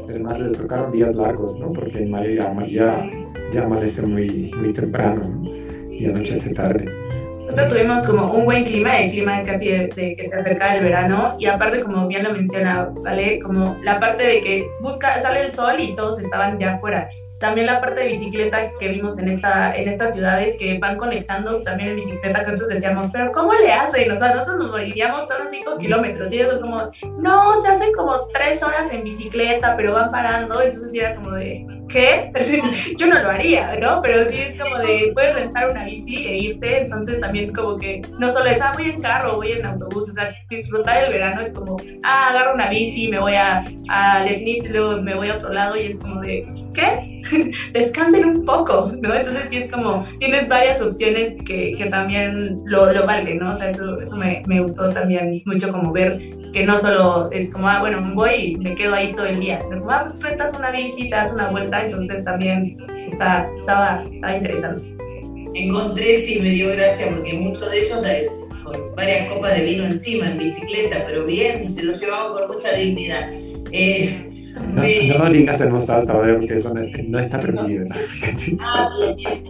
[0.08, 1.72] Además les tocaron días largos, ¿no?
[1.72, 3.08] Porque en Madrid ya,
[3.52, 5.42] ya amanece muy, muy temprano
[5.92, 7.03] y anochece tarde.
[7.44, 11.36] Justo tuvimos como un buen clima, el clima casi de, que se acerca el verano
[11.38, 13.38] y aparte como bien lo menciona, ¿vale?
[13.40, 17.08] Como la parte de que busca, sale el sol y todos estaban ya afuera.
[17.40, 21.62] También la parte de bicicleta que vimos en, esta, en estas ciudades que van conectando
[21.62, 24.10] también en bicicleta, que nosotros decíamos, pero ¿cómo le hacen?
[24.10, 27.92] O sea, nosotros nos moriríamos solo 5 kilómetros y ellos son como, no, se hacen
[27.92, 32.30] como 3 horas en bicicleta, pero van parando, entonces era como de, ¿qué?
[32.98, 34.00] Yo no lo haría, ¿no?
[34.02, 38.02] Pero sí es como de, puedes rentar una bici e irte, entonces también como que
[38.18, 41.40] no solo es, ah, voy en carro, voy en autobús, o sea, disfrutar el verano
[41.40, 45.34] es como, ah, agarro una bici, me voy a, a Leibniz, luego me voy a
[45.34, 47.22] otro lado y es como de, ¿qué?
[47.72, 49.14] Descansen un poco, ¿no?
[49.14, 53.50] Entonces sí es como, tienes varias opciones que, que también lo, lo valen, ¿no?
[53.50, 56.18] O sea, eso, eso me, me gustó también mucho como ver
[56.54, 59.60] que no solo es como, ah, bueno, voy y me quedo ahí todo el día,
[59.60, 64.04] sino como, ah, pues rentas una bici, te das una vuelta, entonces también está, estaba,
[64.12, 64.96] estaba interesante.
[65.54, 68.26] Encontré, sí, me dio gracia, porque muchos de ellos eh,
[68.64, 72.72] con varias copas de vino encima, en bicicleta, pero bien, se lo llevaban con mucha
[72.72, 73.30] dignidad.
[73.70, 77.86] Eh, no, no, lo digas en voz alta, porque eso no, está permitido.
[78.60, 79.44] Ah, bien,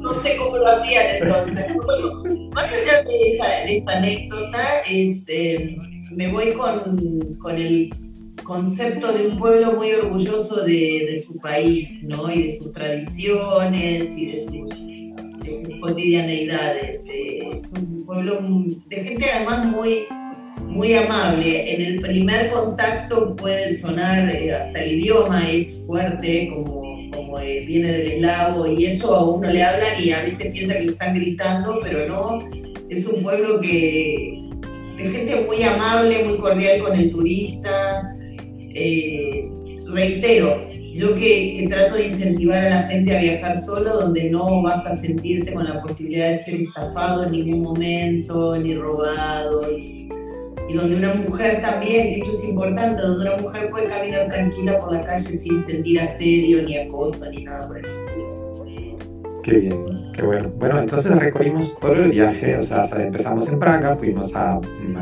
[0.00, 1.74] No sé cómo lo hacían entonces.
[1.74, 5.26] Bueno, más allá de esta, de esta anécdota, es...
[5.28, 5.76] Eh,
[6.12, 7.90] me voy con, con, el
[8.44, 12.30] concepto de un pueblo muy orgulloso de, de, su país, ¿no?
[12.30, 14.86] Y de sus tradiciones y de sus,
[15.80, 17.04] cotidianeidades.
[17.06, 18.40] Eh, es un pueblo
[18.86, 20.06] de gente además muy,
[20.66, 21.74] muy amable.
[21.74, 27.64] En el primer contacto puede sonar, eh, hasta el idioma es fuerte, como, como eh,
[27.66, 30.92] viene del eslavo, y eso a uno le hablan y a veces piensa que le
[30.92, 32.48] están gritando, pero no.
[32.88, 34.40] Es un pueblo que,
[34.96, 38.15] de gente muy amable, muy cordial con el turista.
[38.78, 39.48] Eh,
[39.86, 44.84] reitero, yo que, trato de incentivar a la gente a viajar solo, donde no vas
[44.86, 50.08] a sentirte con la posibilidad de ser estafado en ningún momento, ni robado, y,
[50.74, 55.04] donde una mujer también, esto es importante, donde una mujer puede caminar tranquila por la
[55.06, 57.95] calle sin sentir asedio, ni acoso, ni nada por el
[59.46, 60.50] Qué bien, qué bueno.
[60.56, 64.58] Bueno, entonces recorrimos todo el viaje, o sea, empezamos en Praga, fuimos a,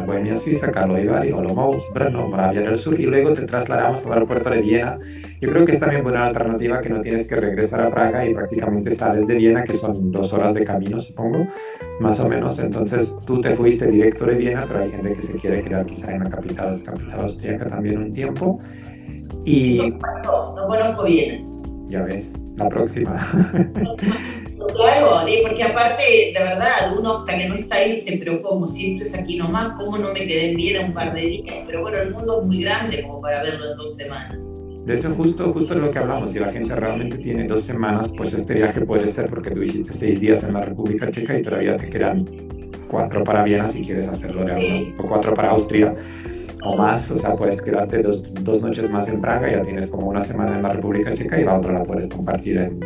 [0.07, 4.61] Bohemia, Suiza, Karlovy Olomouc, Brno, Moravia del Sur y luego te trasladamos al aeropuerto de
[4.61, 4.99] Viena.
[5.40, 8.34] Yo creo que es también buena alternativa que no tienes que regresar a Praga y
[8.34, 11.47] prácticamente sales de Viena, que son dos horas de camino, supongo,
[12.01, 12.59] más o menos.
[12.59, 16.14] Entonces tú te fuiste directo de Viena, pero hay gente que se quiere quedar quizá
[16.14, 18.61] en la capital, capital austríaca también un tiempo.
[19.47, 19.95] Y...
[20.55, 21.53] No conozco Viena.
[21.89, 23.16] Ya ves, la próxima.
[24.74, 28.66] Claro, porque aparte, de verdad, uno hasta que no está ahí dice, pero ¿cómo?
[28.66, 31.57] Si esto es aquí nomás, ¿cómo no me quedé bien un par de días?
[31.66, 34.39] Pero bueno, el mundo es muy grande como para verlo en dos semanas.
[34.87, 38.35] De hecho, justo, justo lo que hablamos, si la gente realmente tiene dos semanas, pues
[38.35, 41.76] este viaje puede ser porque tú hiciste seis días en la República Checa y todavía
[41.76, 42.26] te quedan
[42.89, 45.95] cuatro para Viena si quieres hacerlo de o cuatro para Austria
[46.65, 50.09] o más, o sea, puedes quedarte dos, dos, noches más en Praga, ya tienes como
[50.09, 52.83] una semana en la República Checa y la otra la puedes compartir en,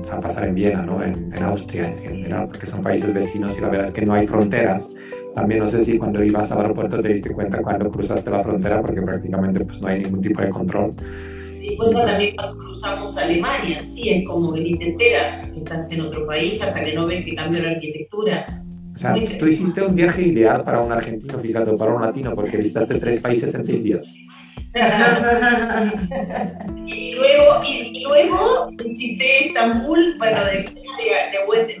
[0.00, 1.02] o sea, pasar en Viena, ¿no?
[1.02, 4.14] En, en, Austria en general, porque son países vecinos y la verdad es que no
[4.14, 4.90] hay fronteras.
[5.34, 8.82] También no sé si cuando ibas al aeropuerto te diste cuenta cuando cruzaste la frontera,
[8.82, 10.94] porque prácticamente pues, no hay ningún tipo de control.
[11.60, 16.60] Y cuenta también cuando cruzamos Alemania, sí, es como te enteras estás en otro país
[16.62, 18.62] hasta que no ves que cambió la arquitectura
[18.94, 22.58] o sea, tú hiciste un viaje ideal para un argentino, fíjate, para un latino, porque
[22.58, 24.04] visitaste tres países en seis días.
[26.86, 30.60] y luego, y, luego visité Estambul, bueno, de, de,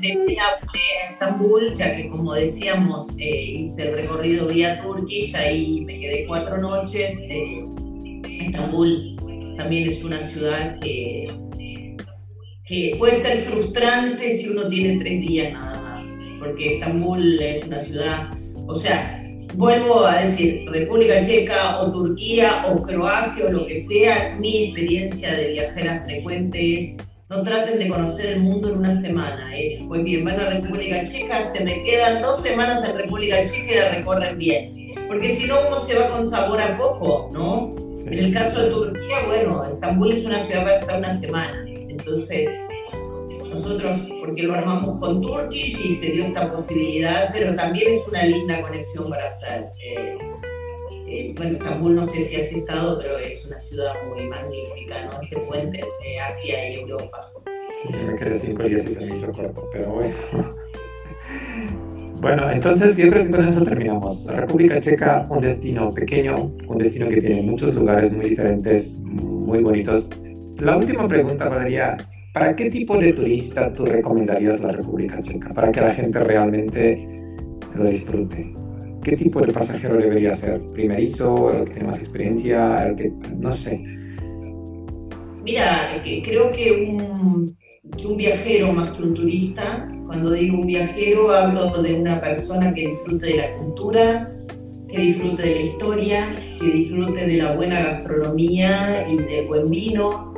[0.00, 0.58] de a
[1.06, 6.56] Estambul, ya que como decíamos, eh, hice el recorrido vía Turquía y me quedé cuatro
[6.58, 7.20] noches.
[7.28, 7.62] Eh,
[8.46, 9.16] Estambul
[9.56, 11.32] también es una ciudad que,
[12.66, 15.91] que puede ser frustrante si uno tiene tres días nada más
[16.42, 18.30] porque Estambul es una ciudad,
[18.66, 19.24] o sea,
[19.54, 25.34] vuelvo a decir, República Checa o Turquía o Croacia o lo que sea, mi experiencia
[25.34, 26.96] de viajera frecuente es
[27.30, 29.56] no traten de conocer el mundo en una semana.
[29.56, 33.72] Es, pues bien, van a República Checa, se me quedan dos semanas en República Checa
[33.72, 34.94] y la recorren bien.
[35.06, 37.74] Porque si no, uno se va con sabor a poco, ¿no?
[38.04, 41.64] En el caso de Turquía, bueno, Estambul es una ciudad para estar una semana.
[41.66, 42.50] Entonces,
[43.52, 48.24] nosotros, porque lo armamos con Turkish y se dio esta posibilidad, pero también es una
[48.24, 49.66] linda conexión para hacer.
[49.80, 50.18] Eh,
[51.36, 55.22] bueno, Estambul no sé si has estado, pero es una ciudad muy magnífica, ¿no?
[55.22, 57.30] Este puente de Asia y Europa.
[57.82, 60.14] Sí, me quedé cinco días y se me hizo corto, pero bueno.
[62.20, 64.26] Bueno, entonces siempre con eso terminamos.
[64.26, 70.08] República Checa, un destino pequeño, un destino que tiene muchos lugares muy diferentes, muy bonitos.
[70.60, 71.96] La última pregunta, Valeria,
[72.32, 75.52] ¿Para qué tipo de turista tú recomendarías la República Checa?
[75.52, 77.06] Para que la gente realmente
[77.74, 78.54] lo disfrute.
[79.02, 80.62] ¿Qué tipo de pasajero debería ser?
[80.72, 81.52] ¿Primerizo?
[81.52, 82.86] ¿El que tiene más experiencia?
[82.86, 83.84] ¿El que no sé?
[85.44, 87.54] Mira, creo que un,
[87.98, 92.72] que un viajero más que un turista, cuando digo un viajero hablo de una persona
[92.72, 94.32] que disfrute de la cultura,
[94.88, 100.31] que disfrute de la historia, que disfrute de la buena gastronomía y del buen vino,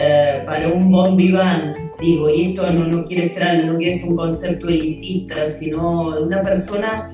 [0.00, 4.10] eh, para un bon vivant, digo, y esto no, no, quiere ser no quiere ser
[4.10, 7.12] un concepto elitista, sino una persona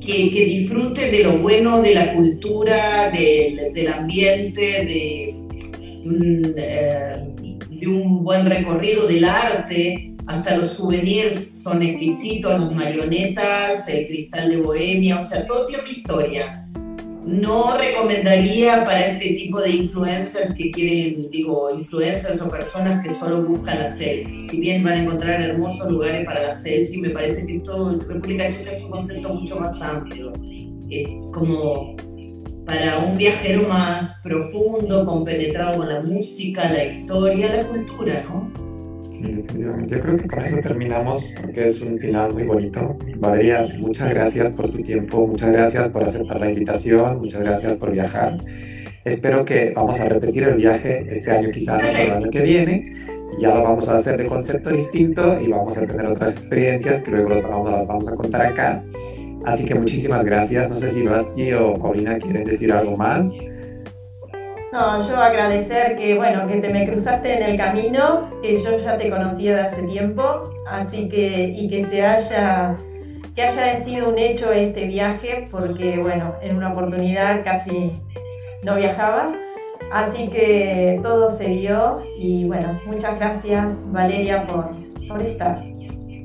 [0.00, 5.36] que, disfrute de lo bueno de la cultura, de, del ambiente, de,
[6.56, 7.16] eh,
[7.70, 14.50] de un buen recorrido del arte, hasta los souvenirs son exquisitos, las marionetas, el cristal
[14.50, 16.63] de Bohemia, o sea, todo tiene una historia
[17.26, 23.42] no recomendaría para este tipo de influencers que quieren, digo, influencers o personas que solo
[23.42, 24.40] buscan la selfie.
[24.48, 28.48] Si bien van a encontrar hermosos lugares para la selfie, me parece que todo República
[28.50, 30.32] Checa es un concepto mucho más amplio.
[30.90, 31.96] Es como
[32.66, 38.73] para un viajero más profundo, compenetrado con la música, la historia, la cultura, ¿no?
[39.86, 42.96] Yo creo que con eso terminamos porque es un final muy bonito.
[43.16, 47.90] Valeria, muchas gracias por tu tiempo, muchas gracias por aceptar la invitación, muchas gracias por
[47.92, 48.38] viajar.
[49.04, 52.94] Espero que vamos a repetir el viaje este año, quizás el año que viene.
[53.38, 57.10] Ya lo vamos a hacer de concepto distinto y vamos a tener otras experiencias que
[57.10, 58.84] luego las vamos a contar acá.
[59.44, 60.68] Así que muchísimas gracias.
[60.68, 63.30] No sé si Basti o Paulina quieren decir algo más.
[64.74, 68.98] No, yo agradecer que, bueno, que te me cruzaste en el camino, que yo ya
[68.98, 72.76] te conocía de hace tiempo, así que, y que se haya
[73.36, 77.92] que haya sido un hecho este viaje, porque bueno, en una oportunidad casi
[78.64, 79.30] no viajabas.
[79.92, 84.70] Así que todo se dio y bueno, muchas gracias Valeria por,
[85.06, 85.73] por estar.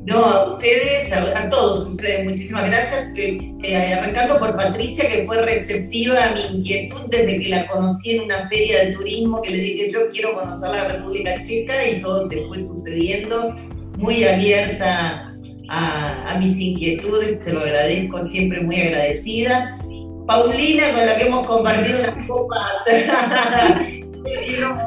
[0.06, 3.14] No, a ustedes, a, todos ustedes, muchísimas gracias.
[3.16, 8.12] Eh, eh, arrancando por Patricia, que fue receptiva a mi inquietud desde que la conocí
[8.12, 12.00] en una feria de turismo, que le dije yo quiero conocer la República Checa y
[12.00, 13.56] todo se fue sucediendo.
[13.98, 15.36] Muy abierta
[15.68, 19.78] a, a mis inquietudes, te lo agradezco, siempre muy agradecida.
[20.26, 22.86] Paulina, con la que hemos compartido unas copas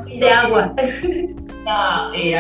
[0.08, 0.74] de agua.
[2.14, 2.34] Eh,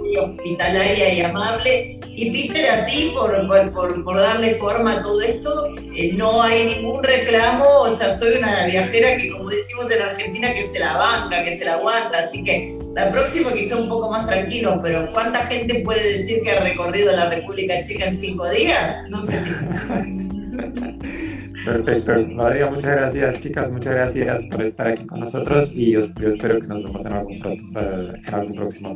[0.00, 2.00] muy hospitalaria y amable.
[2.08, 6.66] Y Peter, a ti por, por, por, darle forma a todo esto, eh, no hay
[6.66, 10.96] ningún reclamo, o sea, soy una viajera que, como decimos en Argentina, que se la
[10.96, 15.10] banca, que se la aguanta, así que la próxima quizá un poco más tranquilo, pero
[15.12, 19.08] ¿cuánta gente puede decir que ha recorrido la República Checa en cinco días?
[19.08, 20.30] No sé si...
[21.64, 22.12] Perfecto.
[22.34, 23.70] María, muchas gracias, chicas.
[23.70, 27.34] Muchas gracias por estar aquí con nosotros y yo, espero que nos vemos en algún,
[27.34, 28.94] eh, en algún próximo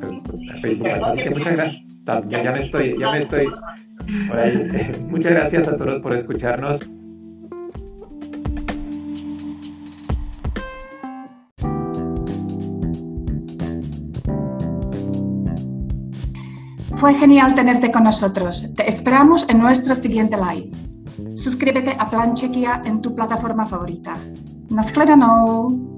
[0.62, 0.88] Facebook.
[0.88, 1.82] Así que muchas gracias.
[2.28, 3.46] Ya, ya me estoy, ya me estoy.
[5.08, 6.80] Muchas gracias a todos por escucharnos.
[16.96, 18.72] Fue genial tenerte con nosotros.
[18.74, 20.93] Te esperamos en nuestro siguiente live.
[21.44, 24.16] Suscríbete a Plan Chequia en tu plataforma favorita.
[24.70, 25.93] Naschledanou!